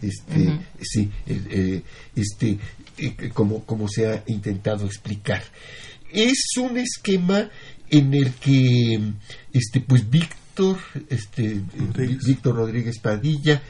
[0.01, 1.81] Este, sí, eh,
[2.15, 2.59] este,
[2.97, 5.43] eh, como, como se ha intentado explicar.
[6.11, 7.49] Es un esquema
[7.89, 8.99] en el que
[9.51, 10.37] este, pues Víctor,
[11.09, 12.23] este, Rodríguez.
[12.25, 13.61] Víctor Rodríguez Padilla,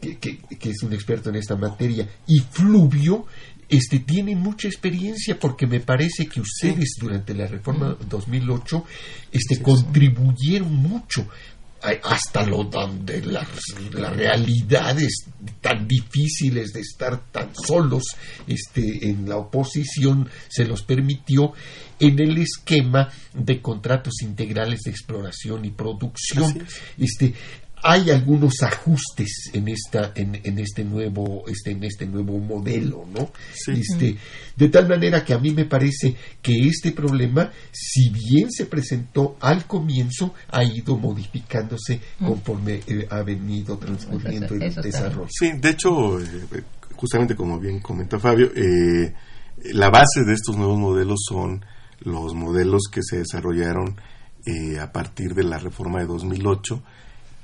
[0.00, 3.26] que, que- que es un experto en esta materia, y Fluvio,
[3.68, 8.84] este, tienen mucha experiencia porque me parece que ustedes durante la reforma 2008
[9.30, 11.28] este, contribuyeron mucho
[12.02, 13.48] hasta lo donde las,
[13.92, 15.26] las realidades
[15.60, 18.04] tan difíciles de estar tan solos
[18.46, 21.52] este, en la oposición se los permitió
[22.00, 26.66] en el esquema de contratos integrales de exploración y producción.
[26.66, 26.80] Es.
[26.98, 27.34] Este,
[27.82, 33.30] hay algunos ajustes en esta en, en este nuevo este en este nuevo modelo no
[33.54, 33.72] Sí.
[33.80, 34.16] este
[34.56, 39.36] de tal manera que a mí me parece que este problema si bien se presentó
[39.40, 45.28] al comienzo ha ido modificándose conforme eh, ha venido transcurriendo el desarrollo.
[45.30, 46.62] Sí, de hecho, eh,
[46.96, 49.14] justamente como bien comenta Fabio, eh,
[49.72, 51.64] la base de estos nuevos modelos son
[52.00, 53.96] los modelos que se desarrollaron
[54.46, 56.82] eh, a partir de la reforma de 2008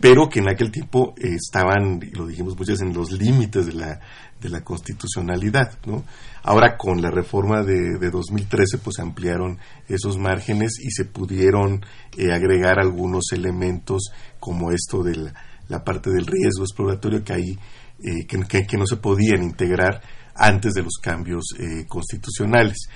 [0.01, 4.01] pero que en aquel tiempo estaban, y lo dijimos muchas en los límites de la,
[4.45, 5.79] de la constitucionalidad.
[5.87, 6.05] ¿no?
[6.43, 11.85] Ahora con la reforma de, de 2013 pues ampliaron esos márgenes y se pudieron
[12.17, 15.33] eh, agregar algunos elementos como esto de
[15.69, 17.59] la, parte del riesgo exploratorio que ahí
[18.03, 20.03] eh, que, no se podían integrar
[20.37, 22.89] antes de los cambios eh, constitucionales.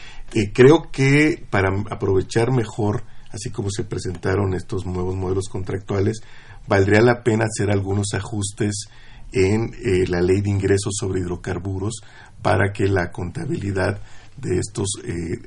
[0.53, 6.21] creo que para aprovechar mejor, así como se presentaron estos nuevos modelos contractuales,
[6.69, 8.89] valdría la pena hacer algunos ajustes
[9.33, 12.03] en eh, la ley de ingresos sobre hidrocarburos
[12.43, 14.01] para que la contabilidad
[14.37, 15.39] de estos eh,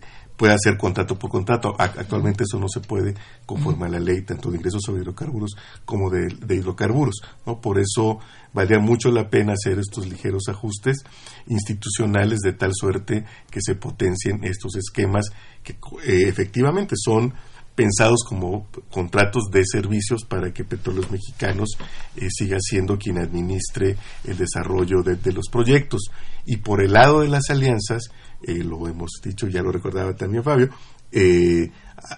[0.42, 1.76] pueda ser contrato por contrato.
[1.78, 3.14] Actualmente eso no se puede
[3.46, 5.52] conforme a la ley tanto de ingresos sobre hidrocarburos
[5.86, 7.22] como de, hidrocarburos.
[7.62, 8.18] Por eso
[8.52, 11.04] valdría mucho la pena hacer estos ligeros ajustes
[11.46, 15.26] institucionales de tal suerte que se potencien estos esquemas
[15.62, 17.36] que eh, efectivamente son
[17.82, 21.70] pensados como contratos de servicios para que Petróleos Mexicanos
[22.16, 26.12] eh, siga siendo quien administre el desarrollo de, los proyectos.
[26.46, 28.04] Y por el lado de las alianzas,
[28.44, 30.70] eh, lo hemos dicho, ya lo recordaba también Fabio,
[31.12, 31.72] eh,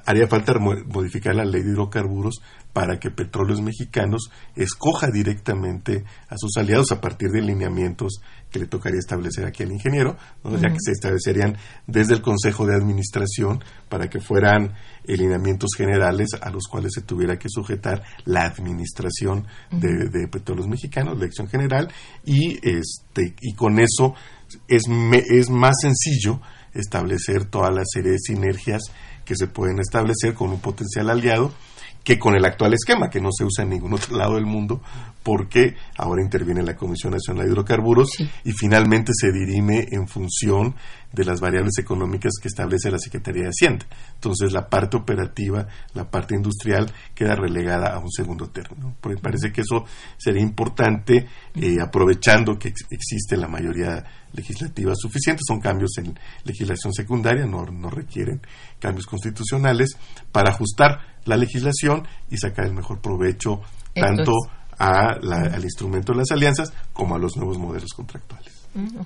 [0.06, 2.42] haría falta modificar la ley de hidrocarburos
[2.74, 8.20] para que Petróleos Mexicanos escoja directamente a sus aliados a partir de lineamientos
[8.52, 11.58] que le tocaría establecer aquí al ingeniero, ya que se establecerían
[11.88, 14.74] desde el Consejo de Administración para que fueran
[15.06, 21.26] lineamientos generales a los cuales se tuviera que sujetar la administración de, Petróleos Mexicanos, la
[21.26, 21.92] elección general,
[22.26, 24.16] y, este, y con eso
[24.68, 24.84] es,
[25.30, 26.42] es más sencillo
[26.74, 28.82] establecer toda la serie de sinergias
[29.26, 31.54] que se pueden establecer con un potencial aliado
[32.04, 34.82] que con el actual esquema, que no se usa en ningún otro lado del mundo,
[35.24, 38.10] porque ahora interviene la Comisión Nacional de Hidrocarburos
[38.44, 40.76] y finalmente se dirime en función
[41.14, 43.86] de las variables económicas que establece la Secretaría de Hacienda.
[44.16, 48.96] Entonces la parte operativa, la parte industrial queda relegada a un segundo término.
[49.00, 49.86] Porque parece que eso
[50.18, 54.04] sería importante, eh, aprovechando que existe la mayoría
[54.34, 58.42] legislativa suficiente, son cambios en legislación secundaria, no, no requieren
[58.80, 59.96] cambios constitucionales,
[60.32, 63.62] para ajustar la legislación y sacar el mejor provecho
[63.94, 64.34] tanto
[64.80, 68.68] al instrumento de las alianzas como a los nuevos modelos contractuales.
[68.74, 68.98] Mm,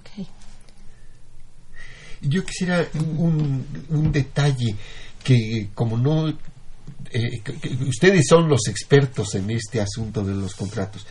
[2.21, 4.75] Yo quisiera un, detalle
[5.23, 7.41] que como no eh,
[7.87, 11.05] ustedes son los expertos en este asunto de los contratos.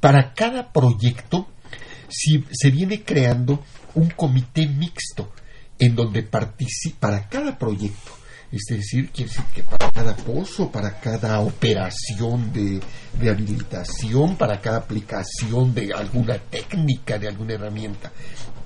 [0.00, 1.48] Para cada proyecto
[2.08, 3.62] si, se viene creando
[3.94, 5.32] un comité mixto
[5.78, 8.17] en donde participa para cada proyecto
[8.50, 12.80] es decir, quiere decir que para cada pozo, para cada operación de,
[13.28, 18.10] habilitación, para cada aplicación de alguna técnica, de alguna herramienta,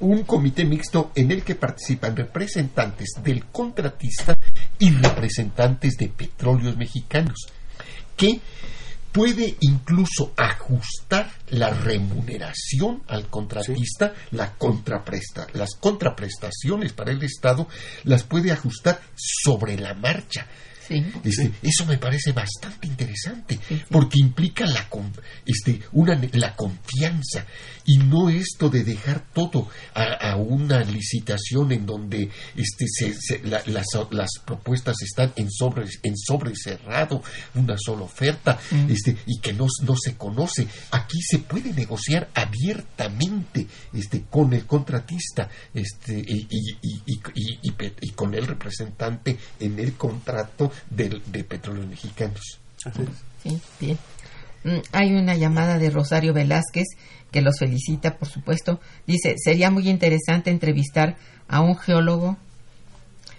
[0.00, 4.36] un comité mixto en el que participan representantes del contratista
[4.78, 7.46] y representantes de petróleos mexicanos,
[8.16, 8.40] que
[9.12, 17.68] puede incluso ajustar la remuneración al contratista, la contrapresta, las contraprestaciones para el Estado
[18.04, 20.46] las puede ajustar sobre la marcha.
[20.88, 23.58] Este, eso me parece bastante interesante
[23.90, 24.88] porque implica la,
[25.46, 27.46] este, una, la confianza
[27.84, 32.86] y no esto de dejar todo a, una licitación en donde este,
[33.44, 37.22] las, las, propuestas están en sobre, en sobre cerrado,
[37.54, 38.90] una sola oferta mm.
[38.90, 40.66] este, y que no, no se conoce.
[40.90, 46.48] Aquí se puede negociar abiertamente este, con el contratista este, y,
[48.00, 52.58] y con el representante en el contrato de, de petróleos mexicanos.
[53.42, 53.98] Sí, bien.
[54.64, 56.86] Mm, hay una llamada de Rosario Velázquez
[57.32, 58.80] que los felicita, por supuesto.
[59.06, 61.16] Dice, sería muy interesante entrevistar
[61.48, 62.36] a un geólogo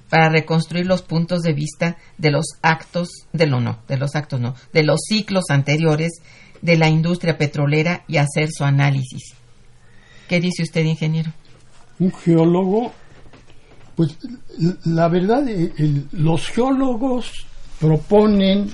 [0.10, 4.40] para reconstruir los puntos de vista de los actos, de lo no, de los actos
[4.40, 6.22] no, de los ciclos anteriores
[6.62, 9.34] de la industria petrolera y hacer su análisis.
[10.28, 11.32] ¿Qué dice usted, ingeniero?
[12.00, 12.94] Un geólogo,
[13.96, 14.18] pues
[14.86, 15.44] la verdad,
[16.12, 17.32] los geólogos
[17.80, 18.72] proponen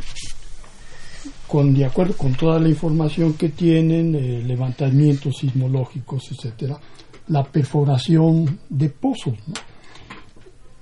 [1.50, 6.80] con de acuerdo con toda la información que tienen, eh, levantamientos sismológicos, etcétera,
[7.28, 9.34] la perforación de pozos.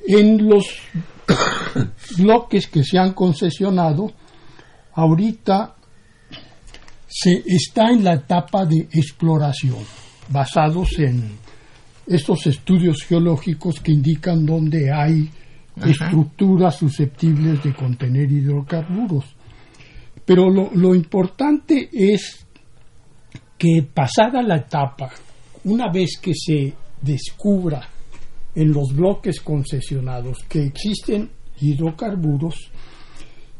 [0.05, 0.65] En los
[2.17, 4.11] bloques que se han concesionado,
[4.93, 5.75] ahorita
[7.07, 9.85] se está en la etapa de exploración,
[10.27, 11.31] basados en
[12.05, 15.29] estos estudios geológicos que indican dónde hay
[15.85, 19.36] estructuras susceptibles de contener hidrocarburos.
[20.27, 22.45] Pero lo, importante es
[23.57, 25.09] que pasada la etapa,
[25.63, 27.87] una vez que se descubra
[28.53, 31.29] en los bloques concesionados que existen
[31.61, 32.55] hidrocarburos,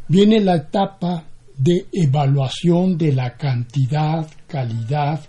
[0.09, 1.26] viene la etapa
[1.57, 5.22] de evaluación de la cantidad, calidad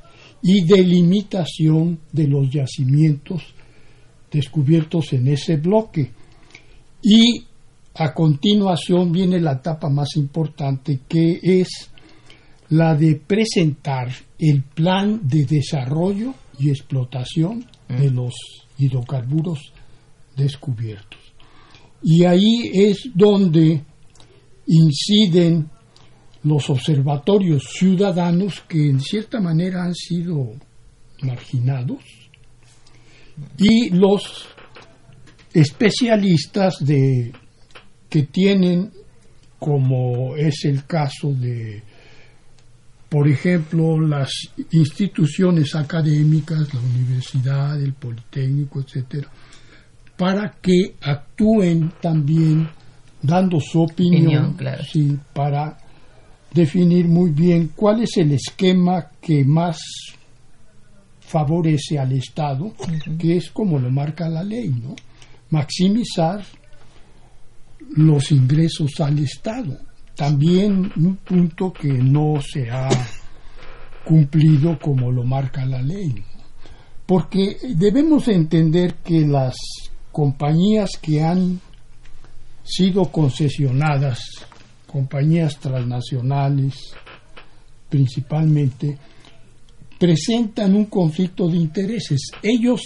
[0.42, 3.54] y delimitación de los yacimientos
[4.28, 6.10] descubiertos en ese bloque.
[7.00, 7.44] Y
[7.98, 11.90] a continuación viene la etapa más importante que es
[12.70, 18.34] la de presentar el plan de desarrollo y explotación de los
[18.78, 19.72] hidrocarburos
[20.36, 21.18] descubiertos.
[22.00, 23.82] Y ahí es donde
[24.66, 25.68] inciden
[26.44, 30.52] los observatorios ciudadanos que en cierta manera han sido
[31.22, 32.04] marginados
[33.58, 34.46] y los
[35.52, 37.32] especialistas de
[38.08, 38.90] que tienen
[39.58, 41.82] como es el caso de
[43.08, 44.30] por ejemplo las
[44.70, 49.28] instituciones académicas la universidad el politécnico etcétera
[50.16, 52.68] para que actúen también
[53.22, 54.56] dando su opinión,
[55.32, 55.78] para
[56.52, 59.78] definir muy bien cuál es el esquema que más
[61.20, 62.74] favorece al Estado,
[63.18, 64.96] que es como lo marca la ley, ¿no?
[65.50, 66.44] Maximizar
[67.96, 69.78] los ingresos al Estado.
[70.14, 72.88] También un punto que no se ha
[74.04, 76.14] cumplido como lo marca la ley.
[77.06, 79.56] Porque debemos entender que las
[80.10, 81.60] compañías que han
[82.64, 84.20] sido concesionadas,
[84.86, 86.74] compañías transnacionales
[87.88, 88.98] principalmente,
[89.98, 92.30] presentan un conflicto de intereses.
[92.42, 92.82] Ellos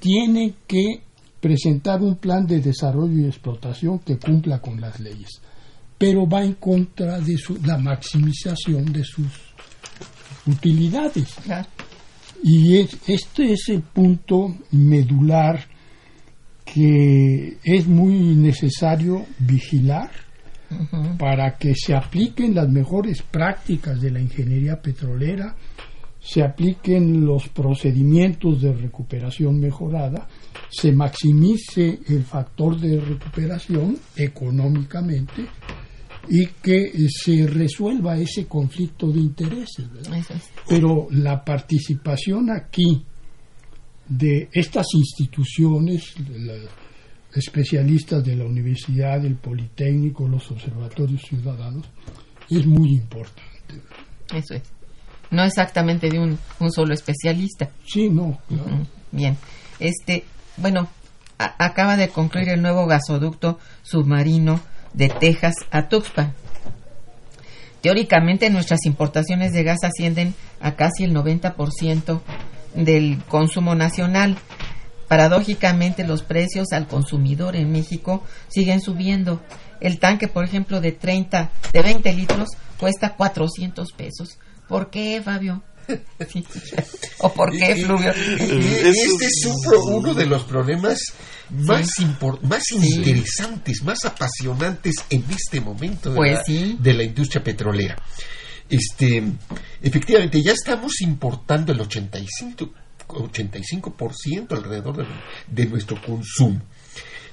[0.00, 1.02] tienen que
[1.44, 5.42] presentar un plan de desarrollo y explotación que cumpla con las leyes,
[5.98, 7.36] pero va en contra de
[7.66, 9.26] la maximización de sus
[10.46, 11.34] utilidades.
[12.42, 15.60] Y este es el punto medular
[16.64, 20.10] que es muy necesario vigilar
[21.18, 25.54] para que se apliquen las mejores prácticas de la ingeniería petrolera,
[26.20, 30.26] se apliquen los procedimientos de recuperación mejorada,
[30.70, 35.46] se maximice el factor de recuperación económicamente
[36.28, 39.86] y que se resuelva ese conflicto de intereses.
[40.68, 43.04] Pero la participación aquí
[44.08, 46.14] de estas instituciones,
[47.34, 51.86] especialistas de la universidad, del Politécnico, los observatorios ciudadanos,
[52.50, 53.80] es muy importante.
[54.32, 54.62] Eso es.
[55.30, 57.70] No exactamente de un, un solo especialista.
[57.86, 58.38] Sí, no.
[59.10, 59.36] Bien.
[59.78, 60.24] Este,
[60.56, 60.88] bueno,
[61.38, 64.60] acaba de concluir el nuevo gasoducto submarino
[64.92, 66.32] de Texas a Tuxpan.
[67.80, 72.20] Teóricamente nuestras importaciones de gas ascienden a casi el 90%
[72.74, 74.38] del consumo nacional.
[75.08, 79.42] Paradójicamente, los precios al consumidor en México siguen subiendo.
[79.80, 82.48] El tanque, por ejemplo, de 30, de 20 litros
[82.78, 84.38] cuesta 400 pesos.
[84.66, 85.62] ¿Por qué, Fabio?
[87.18, 88.10] ¿O por qué, Fluvio?
[88.10, 89.46] Este es
[89.86, 90.98] uno de los problemas
[91.50, 91.88] más,
[92.42, 97.96] más interesantes, más apasionantes en este momento de, pues la, de la industria petrolera.
[98.68, 99.22] Este,
[99.82, 102.70] efectivamente, ya estamos importando el 85,
[103.06, 105.06] 85% alrededor
[105.46, 106.60] de, nuestro consumo.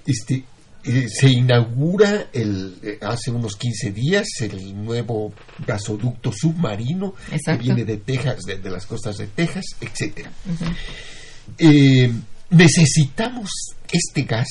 [0.06, 0.44] Este,
[0.84, 5.32] eh, se inaugura el, eh, hace unos 15 días el nuevo
[5.66, 7.14] gasoducto submarino
[7.46, 10.32] que viene de Texas, de, las costas de Texas, etcétera.
[11.58, 12.12] Eh,
[12.50, 13.50] necesitamos
[13.92, 14.48] este gas.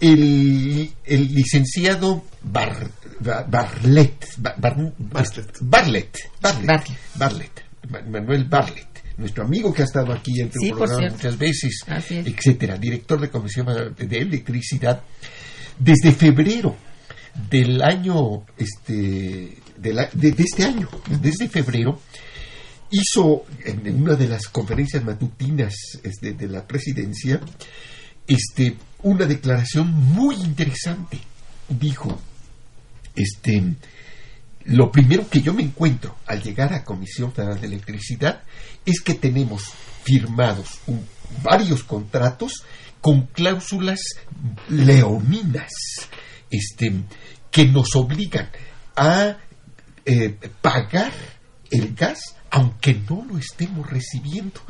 [0.00, 2.88] El, el licenciado Bar,
[3.20, 7.64] Barlet, Barlet, Barlet,
[8.08, 8.87] Manuel Barlet,
[9.18, 13.66] nuestro amigo que ha estado aquí en el programa muchas veces, etcétera, director de Comisión
[13.96, 15.02] de Electricidad,
[15.78, 16.76] desde febrero
[17.50, 20.88] del año, este, de, este año,
[21.20, 22.00] desde febrero,
[22.90, 27.40] hizo en, una de las conferencias matutinas este, de la presidencia,
[28.26, 31.18] este, una declaración muy interesante.
[31.68, 32.18] Dijo,
[33.14, 33.74] este,
[34.64, 38.42] lo primero que yo me encuentro al llegar a Comisión Federal de Electricidad
[38.88, 39.64] es que tenemos
[40.02, 40.78] firmados
[41.42, 42.64] varios contratos
[43.02, 44.00] con cláusulas
[44.68, 45.70] leoninas,
[46.50, 46.92] este,
[47.50, 48.48] que nos obligan
[48.96, 49.36] a
[50.06, 51.12] eh, pagar
[51.70, 54.60] el gas aunque no lo estemos recibiendo.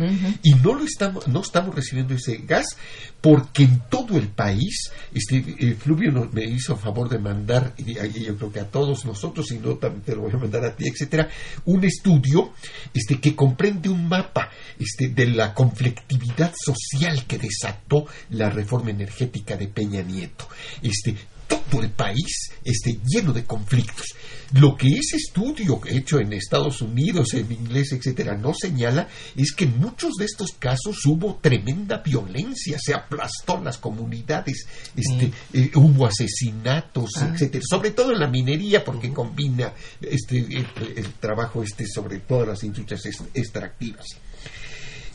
[0.43, 2.77] Y no lo estamos, no estamos recibiendo ese gas
[3.21, 8.37] porque en todo el país, este eh, Fluvio me hizo favor de mandar, y yo
[8.37, 10.89] creo que a todos nosotros, y no también te lo voy a mandar a ti,
[10.89, 11.29] etcétera,
[11.65, 12.53] un estudio
[12.95, 19.57] este, que comprende un mapa este, de la conflictividad social que desató la reforma energética
[19.57, 20.49] de Peña Nieto.
[20.83, 21.17] Este,
[21.49, 24.07] todo el país esté lleno de conflictos.
[24.53, 29.65] Lo que ese estudio hecho en Estados Unidos, en inglés, etcétera, no señala es que
[29.65, 36.07] en muchos de estos casos hubo tremenda violencia, se aplastó las comunidades, este, eh, hubo
[36.07, 37.31] asesinatos, Ah.
[37.35, 42.49] etcétera, sobre todo en la minería, porque combina este, el, el trabajo este sobre todas
[42.49, 44.07] las industrias ex- extractivas.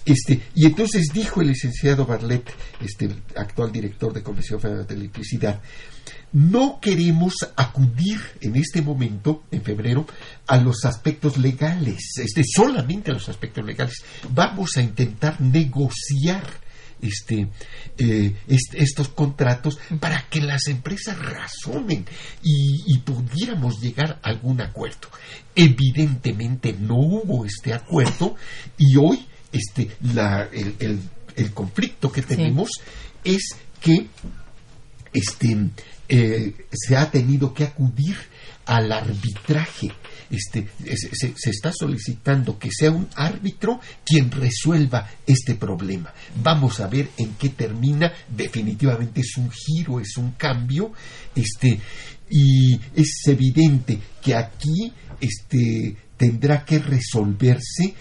[0.05, 2.43] Este, y entonces dijo el licenciado Barlet,
[2.81, 5.61] este, el actual director de Comisión Federal de Electricidad,
[6.33, 10.05] no queremos acudir en este momento, en febrero,
[10.47, 13.95] a los aspectos legales, este, solamente a los aspectos legales.
[14.29, 16.43] Vamos a intentar negociar
[17.01, 17.49] este,
[17.97, 22.05] eh, est- estos contratos para que las empresas razonen
[22.41, 25.09] y, y pudiéramos llegar a algún acuerdo.
[25.53, 28.35] Evidentemente no hubo este acuerdo
[28.77, 30.99] y hoy este, la- el, el-
[31.35, 32.69] el conflicto que tenemos
[33.23, 34.07] es que
[35.13, 35.57] este,
[36.15, 38.15] eh, se ha tenido que acudir
[38.65, 39.91] al arbitraje.
[40.29, 46.13] Este, es- se, se está solicitando que sea un árbitro quien resuelva este problema.
[46.41, 48.11] Vamos a ver en qué termina.
[48.29, 50.91] Definitivamente es un giro, es un cambio.
[51.35, 51.79] Este,
[52.29, 57.93] y es evidente que aquí este, tendrá que resolverse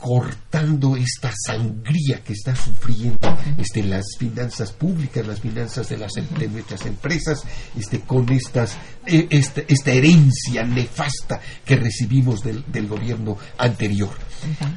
[0.00, 6.26] cortando esta sangría que está sufriendo este, las finanzas públicas, las finanzas de, las, em-
[6.38, 7.42] de nuestras empresas,
[7.78, 8.76] este, con estas,
[9.06, 14.10] eh, esta, esta herencia nefasta que recibimos del, del gobierno anterior.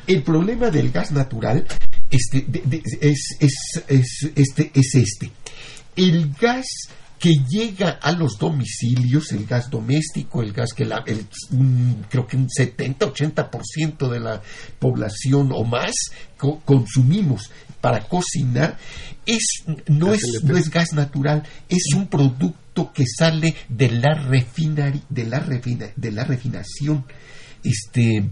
[0.08, 1.66] El problema del gas natural
[2.12, 5.32] este, de- de- es, es- es- este, es este.
[5.96, 6.66] El gas
[7.24, 12.28] que llega a los domicilios, el gas doméstico, el gas que la, el- un- creo
[12.28, 14.42] que un 70-80% de la
[14.78, 15.94] población o más
[16.38, 17.50] co- consumimos
[17.80, 18.78] para cocinar,
[19.26, 24.16] es, no, Gas es, no es gas natural, es un producto que sale de la,
[24.28, 27.06] refinari- de la, refina- de la refinación
[27.64, 28.30] este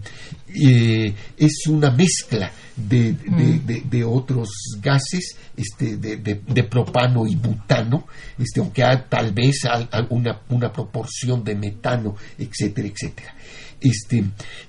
[0.54, 4.48] eh, es una mezcla de, de- de- de otros
[4.80, 8.06] gases este de, propano y butano
[8.38, 13.34] este aunque hay tal vez alguna una proporción de metano etcétera etcétera.
[13.84, 14.22] Este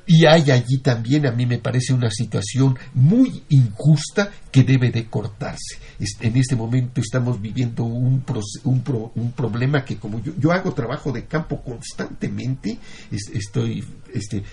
[0.08, 5.06] y hay allí también a mí me parece una situación muy injusta que debe de
[5.06, 5.78] cortarse.
[6.00, 10.34] Este, en este momento estamos viviendo un, proce- un, pro- un problema que como yo,
[10.40, 12.80] yo hago trabajo de campo constantemente
[13.12, 13.84] es- estoy
[14.14, 14.44] este,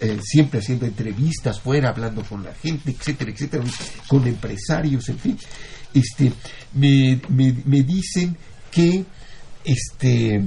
[0.00, 3.64] eh, siempre haciendo entrevistas fuera hablando con la gente etcétera etcétera
[4.08, 5.38] con empresarios en fin.
[5.94, 6.32] Este
[6.74, 8.36] me, me, me dicen
[8.70, 9.04] que
[9.64, 10.42] este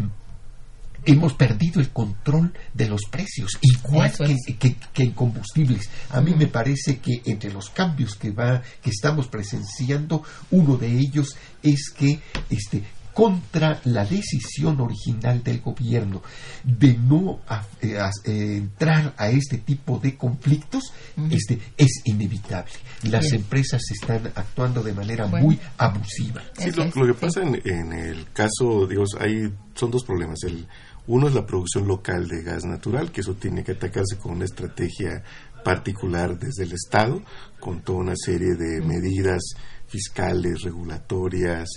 [1.06, 4.12] hemos perdido el control de los precios, igual
[4.60, 5.90] que- que en combustibles.
[6.10, 10.92] A mí me parece que entre los cambios que va, que estamos presenciando, uno de
[11.00, 12.84] ellos es que este
[13.20, 16.22] contra la decisión original del gobierno
[16.64, 20.94] de no a- eh, eh, entrar a este tipo de conflictos,
[21.30, 22.72] este es inevitable.
[23.04, 23.36] Las Bien.
[23.36, 25.48] empresas están actuando de manera Bueno.
[25.48, 26.42] muy abusiva.
[26.58, 27.18] Sí, lo, que sí.
[27.20, 30.40] pasa en, en el caso, digo, hay, son dos problemas.
[30.44, 30.66] El,
[31.08, 34.46] uno es la producción local de gas natural, que eso tiene que atacarse con una
[34.46, 35.24] estrategia
[35.64, 37.22] particular desde el Estado,
[37.60, 39.42] con toda una serie de medidas
[39.88, 41.68] fiscales, regulatorias,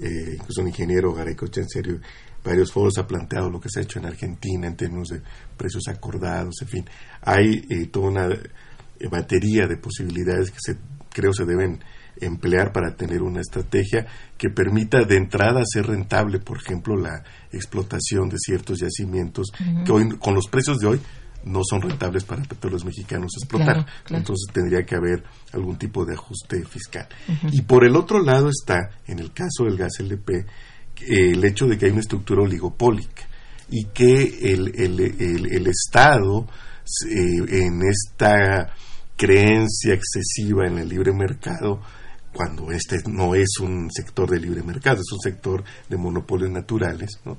[0.00, 2.00] eh, incluso un ingeniero Garecocha, en serio,
[2.44, 5.20] varios foros ha planteado lo que se ha hecho en Argentina en términos de
[5.56, 6.84] precios acordados, en fin,
[7.22, 10.76] hay eh, toda una eh, batería de posibilidades que se
[11.10, 11.80] creo se deben
[12.20, 17.22] emplear para tener una estrategia que permita de entrada ser rentable, por ejemplo, la
[17.52, 19.48] explotación de ciertos yacimientos
[19.84, 21.00] que hoy con los precios de hoy
[21.44, 23.74] no son rentables para petróleos mexicanos explotar.
[23.74, 24.18] Claro, claro.
[24.20, 25.22] Entonces tendría que haber
[25.52, 27.08] algún tipo de ajuste fiscal.
[27.50, 30.44] Y por el otro lado está, en el caso del gas LP, eh,
[31.32, 33.22] el hecho de que hay una estructura oligopólica
[33.70, 36.46] y que el, el- el- el Estado,
[37.08, 38.72] eh, en esta
[39.16, 41.80] creencia excesiva en el libre mercado,
[42.32, 47.18] cuando este no es un sector de libre mercado, es un sector de monopolios naturales,
[47.24, 47.38] ¿no?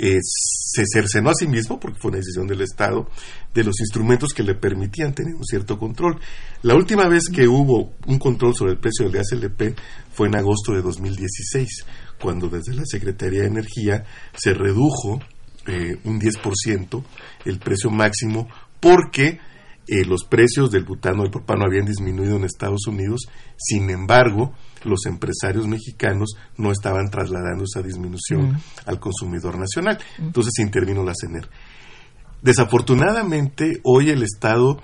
[0.00, 3.08] Eh, se cercenó a sí mismo, porque fue una decisión del Estado,
[3.52, 6.20] de los instrumentos que le permitían tener un cierto control.
[6.62, 9.74] La última vez que hubo un control sobre el precio del gas LP
[10.12, 11.84] fue en agosto de 2016,
[12.20, 14.04] cuando desde la Secretaría de Energía
[14.36, 15.20] se redujo
[15.66, 17.04] eh, un 10%
[17.44, 18.48] el precio máximo
[18.80, 19.40] porque
[19.88, 24.54] eh, los precios del butano y del propano habían disminuido en Estados Unidos, sin embargo,
[24.84, 29.98] los empresarios mexicanos no estaban trasladando esa disminución al consumidor nacional.
[30.18, 31.48] Entonces intervino la CENER.
[32.42, 34.80] Desafortunadamente, hoy el Estado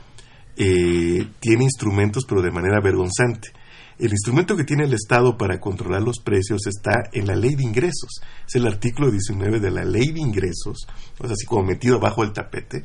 [0.57, 3.53] eh, tiene instrumentos, pero de manera vergonzante.
[3.97, 7.63] el instrumento que tiene el Estado para controlar los precios está en la ley de
[7.63, 8.21] ingresos.
[8.47, 10.87] Es el artículo 19 de la ley de ingresos,
[11.19, 12.83] o sea, así como metido bajo el tapete,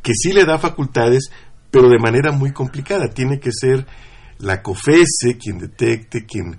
[0.00, 1.24] que sí le da facultades,
[1.72, 3.08] pero de manera muy complicada.
[3.08, 3.84] Tiene que ser
[4.38, 6.56] la COFESE quien detecte, quien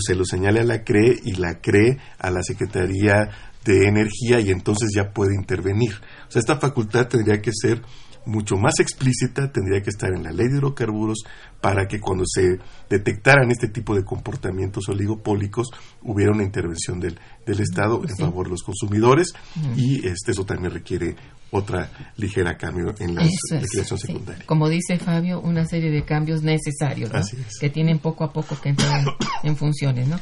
[0.00, 3.30] se lo señale a la CRE y la CRE a la Secretaría
[3.64, 5.94] de Energía y entonces ya puede intervenir.
[6.28, 7.82] O sea, esta facultad tendría que ser
[8.28, 11.24] mucho más explícita, tendría que estar en la ley de hidrocarburos
[11.60, 12.58] para que cuando se
[12.88, 15.68] detectaran este tipo de comportamientos oligopólicos
[16.02, 19.32] hubiera una intervención del, del Estado en favor de los consumidores
[19.76, 21.16] y este, eso también requiere
[21.50, 24.44] otra ligera cambio en la legislación secundaria.
[24.44, 27.10] Como dice Fabio, una serie de cambios necesarios
[27.58, 29.04] que tienen poco a poco que entrar
[29.42, 30.20] en, funciones, ¿no?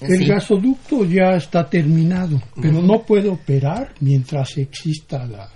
[0.00, 5.48] El gasoducto ya está terminado, pero no puede operar mientras exista la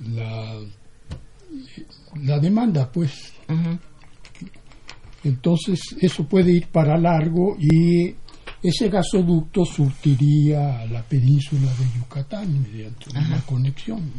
[0.00, 0.60] la,
[2.22, 3.32] la demanda, pues.
[5.24, 8.14] Entonces, eso puede ir para largo y
[8.62, 14.12] ese gasoducto surtiría la península de Yucatán mediante una conexión.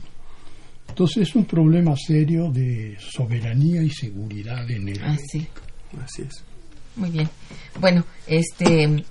[0.88, 5.62] Entonces, es un problema serio de soberanía y seguridad energética.
[6.04, 6.44] Así es.
[6.96, 7.30] Muy bien.
[7.80, 9.04] Bueno, este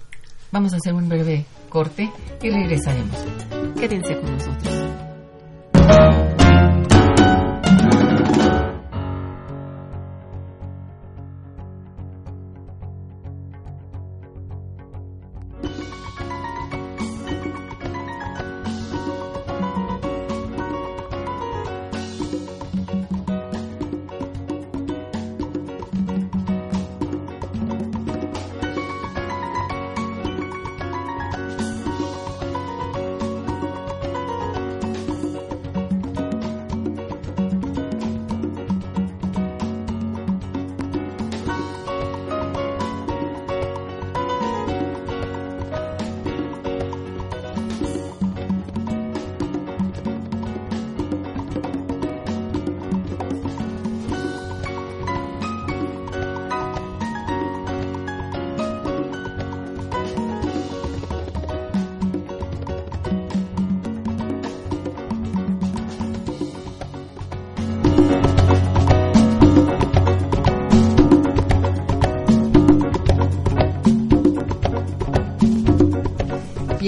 [0.51, 2.11] vamos a hacer un breve corte
[2.43, 3.17] y regresaremos.
[3.79, 4.89] Quédense con nosotros.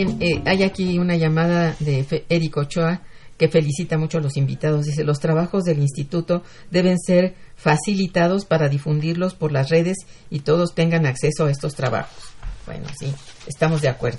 [0.03, 3.03] Eh, hay aquí una llamada de Eric Ochoa
[3.37, 4.85] que felicita mucho a los invitados.
[4.85, 9.97] Dice, los trabajos del instituto deben ser facilitados para difundirlos por las redes
[10.29, 12.23] y todos tengan acceso a estos trabajos.
[12.67, 13.13] Bueno, sí,
[13.47, 14.19] estamos de acuerdo.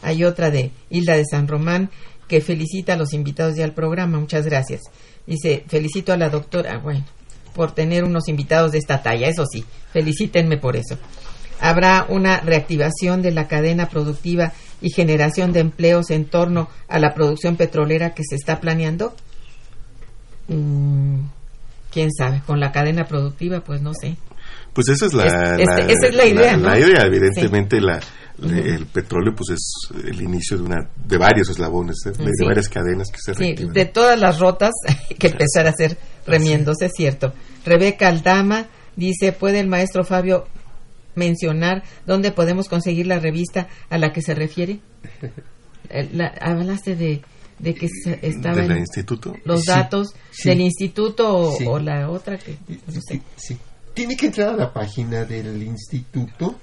[0.00, 1.90] Hay otra de Hilda de San Román
[2.28, 4.18] que felicita a los invitados y al programa.
[4.18, 4.80] Muchas gracias.
[5.26, 7.04] Dice, felicito a la doctora, bueno,
[7.54, 9.28] por tener unos invitados de esta talla.
[9.28, 10.98] Eso sí, felicítenme por eso.
[11.60, 14.52] Habrá una reactivación de la cadena productiva
[14.82, 19.14] y generación de empleos en torno a la producción petrolera que se está planeando?
[20.48, 21.20] Mm,
[21.90, 22.42] ¿Quién sabe?
[22.46, 24.16] Con la cadena productiva, pues no sé.
[24.72, 25.24] Pues esa es la,
[25.56, 28.00] esa es la idea, la, idea, evidentemente, la,
[28.42, 29.72] el petróleo pues es
[30.04, 34.18] el inicio de una de varios eslabones, de, varias cadenas que se sí, de todas
[34.18, 34.72] las rotas
[35.18, 37.32] que empezar a hacer remiéndose, es cierto.
[37.64, 38.66] Rebeca Aldama
[38.96, 40.46] dice, ¿puede el maestro Fabio
[41.14, 44.80] mencionar dónde podemos conseguir la revista a la que se refiere?
[45.88, 46.08] Eh,
[46.40, 47.22] hablaste de,
[47.58, 47.88] de que
[48.22, 49.34] estaban ¿Del instituto?
[49.44, 52.56] los datos del instituto o, la otra que
[52.86, 53.00] no
[53.36, 53.58] sé.
[53.92, 56.56] Tiene que entrar a la página del instituto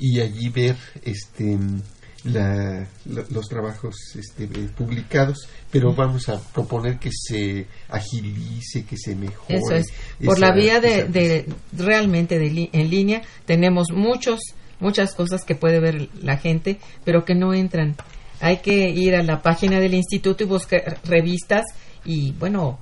[0.00, 1.56] y allí ver este
[2.24, 4.46] la, los trabajos este,
[4.76, 9.58] publicados, pero vamos a proponer que se agilice, que se mejore.
[9.58, 9.86] Eso es.
[10.24, 14.40] Por la vía de, de realmente de en línea tenemos muchos
[14.80, 17.96] muchas cosas que puede ver la gente, pero que no entran.
[18.40, 21.64] Hay que ir a la página del instituto y buscar revistas
[22.04, 22.80] y bueno,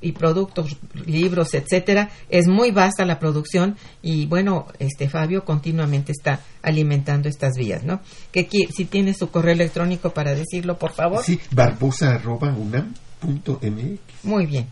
[0.00, 6.40] y productos, libros, etcétera, es muy vasta la producción y bueno, este Fabio continuamente está
[6.62, 8.00] alimentando estas vías, ¿no?
[8.32, 11.22] Que si tiene su correo electrónico para decirlo, por favor.
[11.22, 14.24] Sí, barbosa.unam.mx.
[14.24, 14.66] Muy bien.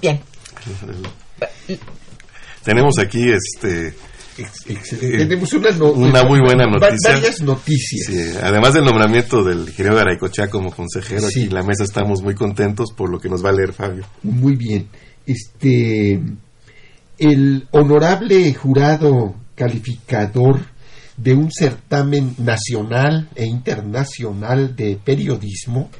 [0.00, 0.20] Bien.
[2.62, 3.94] Tenemos aquí este
[5.00, 7.12] tenemos una, muy buena noticia.
[7.12, 8.36] Varias noticias.
[8.42, 12.92] además del nombramiento del ingeniero Garaycochea como consejero, aquí en la mesa estamos muy contentos
[12.92, 14.06] por lo que nos va a leer Fabio.
[14.22, 14.88] Muy bien.
[15.26, 16.20] Este,
[17.18, 20.60] el honorable jurado calificador
[21.16, 25.90] de un certamen nacional e internacional de periodismo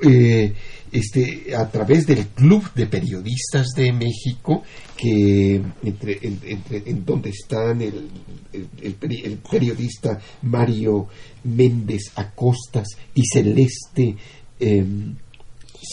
[0.00, 0.54] eh,
[0.92, 4.62] este, a través del Club de Periodistas de México,
[4.96, 8.08] que entre, en donde están el,
[8.52, 11.08] el, periodista Mario
[11.44, 14.16] Méndez Acostas y Celeste
[14.60, 14.84] eh,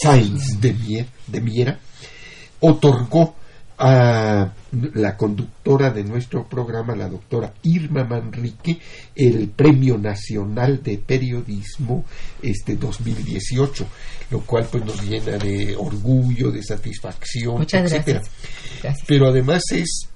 [0.02, 1.80] Sainz de, de Miera,
[2.60, 3.36] otorgó
[3.80, 4.51] a
[4.93, 8.77] la conductora de nuestro programa, la doctora Irma Manrique,
[9.15, 12.03] el Premio Nacional de Periodismo
[12.41, 13.88] este 2018,
[14.32, 18.21] lo cual pues nos llena de orgullo, de satisfacción, etcétera.
[19.07, 20.09] Pero además es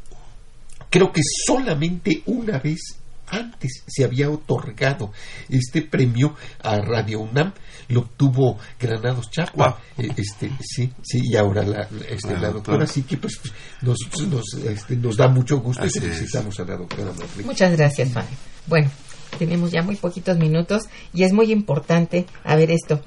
[0.89, 5.11] creo que solamente una vez antes se había otorgado
[5.49, 7.53] este premio a Radio UNAM,
[7.90, 13.04] lo obtuvo Granados Chapa, eh, este, sí, sí, y ahora la, este, la doctora, así
[13.04, 13.40] que pues
[13.82, 17.12] nos, nos, este, nos da mucho gusto y felicitamos a la doctora
[17.46, 18.38] Muchas gracias, Mario.
[18.68, 18.90] Bueno,
[19.38, 23.02] tenemos ya muy poquitos minutos y es muy importante a ver esto.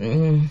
[0.00, 0.46] Mm,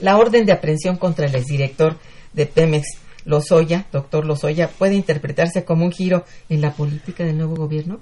[0.00, 1.98] la orden de aprehensión contra el exdirector
[2.32, 7.56] de Pemex Lozoya, doctor Lozoya, puede interpretarse como un giro en la política del nuevo
[7.56, 8.00] gobierno?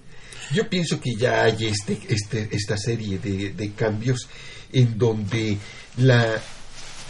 [0.53, 4.29] Yo pienso que ya hay este, este, esta serie de, de cambios
[4.73, 5.59] en donde
[5.99, 6.41] la,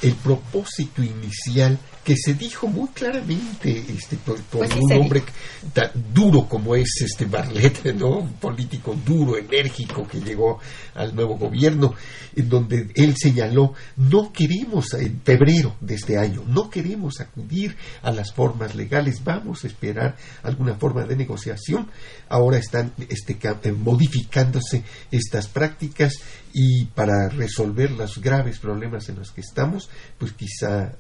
[0.03, 5.25] el propósito inicial que se dijo muy claramente este, por, pues un hombre
[5.73, 8.19] tan duro como es este Barlet, ¿no?
[8.19, 10.61] un político duro, enérgico que llegó
[10.95, 11.95] al nuevo gobierno,
[12.37, 18.13] en donde él señaló, no queremos, en febrero de este año, no queremos acudir a
[18.13, 21.91] las formas legales, vamos a esperar alguna forma de negociación.
[22.29, 26.15] Ahora están este, eh, modificándose estas prácticas
[26.53, 30.93] y para resolver los graves problemas en los que estamos, pues quizá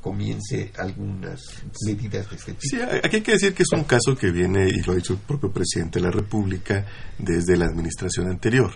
[0.00, 1.40] comience algunas
[1.86, 2.62] medidas de este tipo.
[2.62, 5.12] Sí, aquí hay que decir que es un caso que viene, y lo ha dicho
[5.12, 6.86] el propio presidente de la República,
[7.18, 8.72] desde la administración anterior,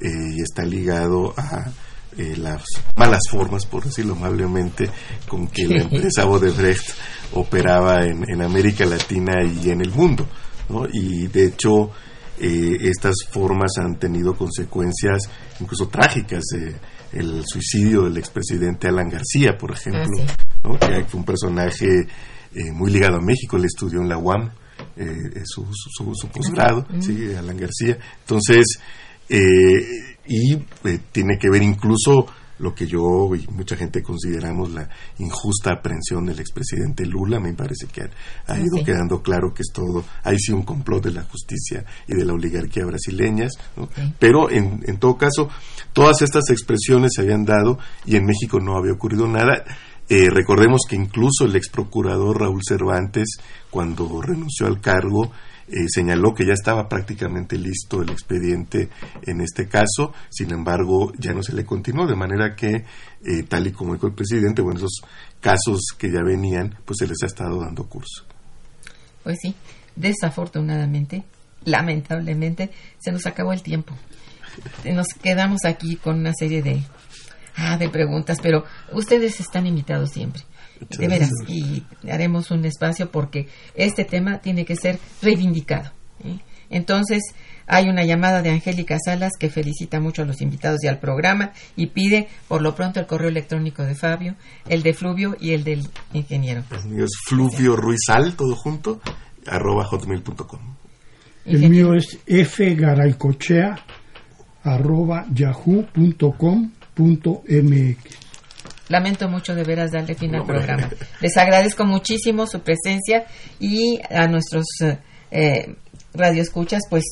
[0.00, 0.06] eh,
[0.36, 1.70] y está ligado a
[2.16, 2.64] eh, las
[2.96, 4.90] malas formas, por decirlo amablemente,
[5.28, 6.90] con que la empresa Odebrecht
[7.32, 10.26] operaba en, en América Latina y en el mundo.
[10.68, 10.86] ¿no?
[10.92, 11.90] Y de hecho,
[12.38, 15.28] eh, estas formas han tenido consecuencias
[15.60, 16.42] incluso trágicas.
[16.56, 16.74] Eh,
[17.12, 21.86] el suicidio del expresidente Alan García, por ejemplo, ah, que fue un personaje
[22.54, 24.50] eh, muy ligado a México, él estudió en la UAM,
[25.44, 27.98] su, su, posgrado, sí, Alan García.
[28.20, 28.78] Entonces,
[29.28, 30.56] y
[31.12, 32.26] tiene que ver incluso
[32.62, 34.88] lo que yo y mucha gente consideramos la
[35.18, 38.02] injusta aprehensión del expresidente Lula, me parece que
[38.46, 42.14] ha, ido quedando claro que es todo, hay sí un complot de la justicia y
[42.14, 43.52] de la oligarquía brasileñas,
[44.18, 45.48] pero en, en todo caso,
[45.92, 49.64] todas estas expresiones se habían dado y en México no había ocurrido nada.
[50.14, 53.38] Eh, recordemos que incluso el ex procurador Raúl Cervantes,
[53.70, 55.32] cuando renunció al cargo,
[55.66, 58.90] eh, señaló que ya estaba prácticamente listo el expediente
[59.22, 62.84] en este caso, sin embargo ya no se le continuó, de manera que,
[63.24, 65.00] eh, tal y como dijo el presidente, bueno, esos
[65.40, 68.26] casos que ya venían, pues se les ha estado dando curso.
[69.24, 69.54] Pues sí,
[69.96, 71.24] desafortunadamente,
[71.64, 73.96] lamentablemente, se nos acabó el tiempo.
[74.84, 76.82] Nos quedamos aquí con una serie de,
[77.56, 80.42] ah, de preguntas, pero ustedes están invitados siempre
[80.88, 85.90] de veras, y haremos un espacio porque este tema tiene que ser reivindicado.
[86.24, 86.38] ¿eh?
[86.70, 87.22] Entonces,
[87.66, 91.52] hay una llamada de Angélica Salas que felicita mucho a los invitados y al programa
[91.76, 94.36] y pide por lo pronto el correo electrónico de Fabio,
[94.66, 96.64] el de Fluvio y el del ingeniero.
[96.70, 99.00] El mío es Fluvio Ruizal, todo junto,
[99.46, 100.76] arroba hotmail.com.
[101.44, 103.76] El mío es fgaraycochea
[104.64, 105.26] arroba
[106.96, 108.22] yahoo.com.mx.
[108.88, 110.90] Lamento mucho de veras darle fin al programa.
[111.20, 113.24] Les agradezco muchísimo su presencia
[113.58, 114.98] y a nuestros eh,
[115.30, 115.74] eh,
[116.12, 117.04] radioescuchas, pues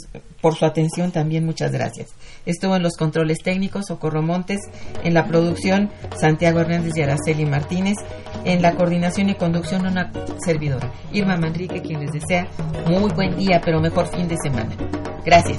[0.43, 2.09] por su atención también muchas gracias.
[2.45, 4.61] Estuvo en los controles técnicos Socorro Montes,
[5.05, 7.97] en la producción Santiago Hernández y Araceli Martínez,
[8.45, 10.13] en la coordinación y conducción una
[10.45, 12.49] servidora, Irma Manrique, quien les desea
[12.87, 14.77] muy buen día, pero mejor fin de semana.
[15.25, 15.59] Gracias.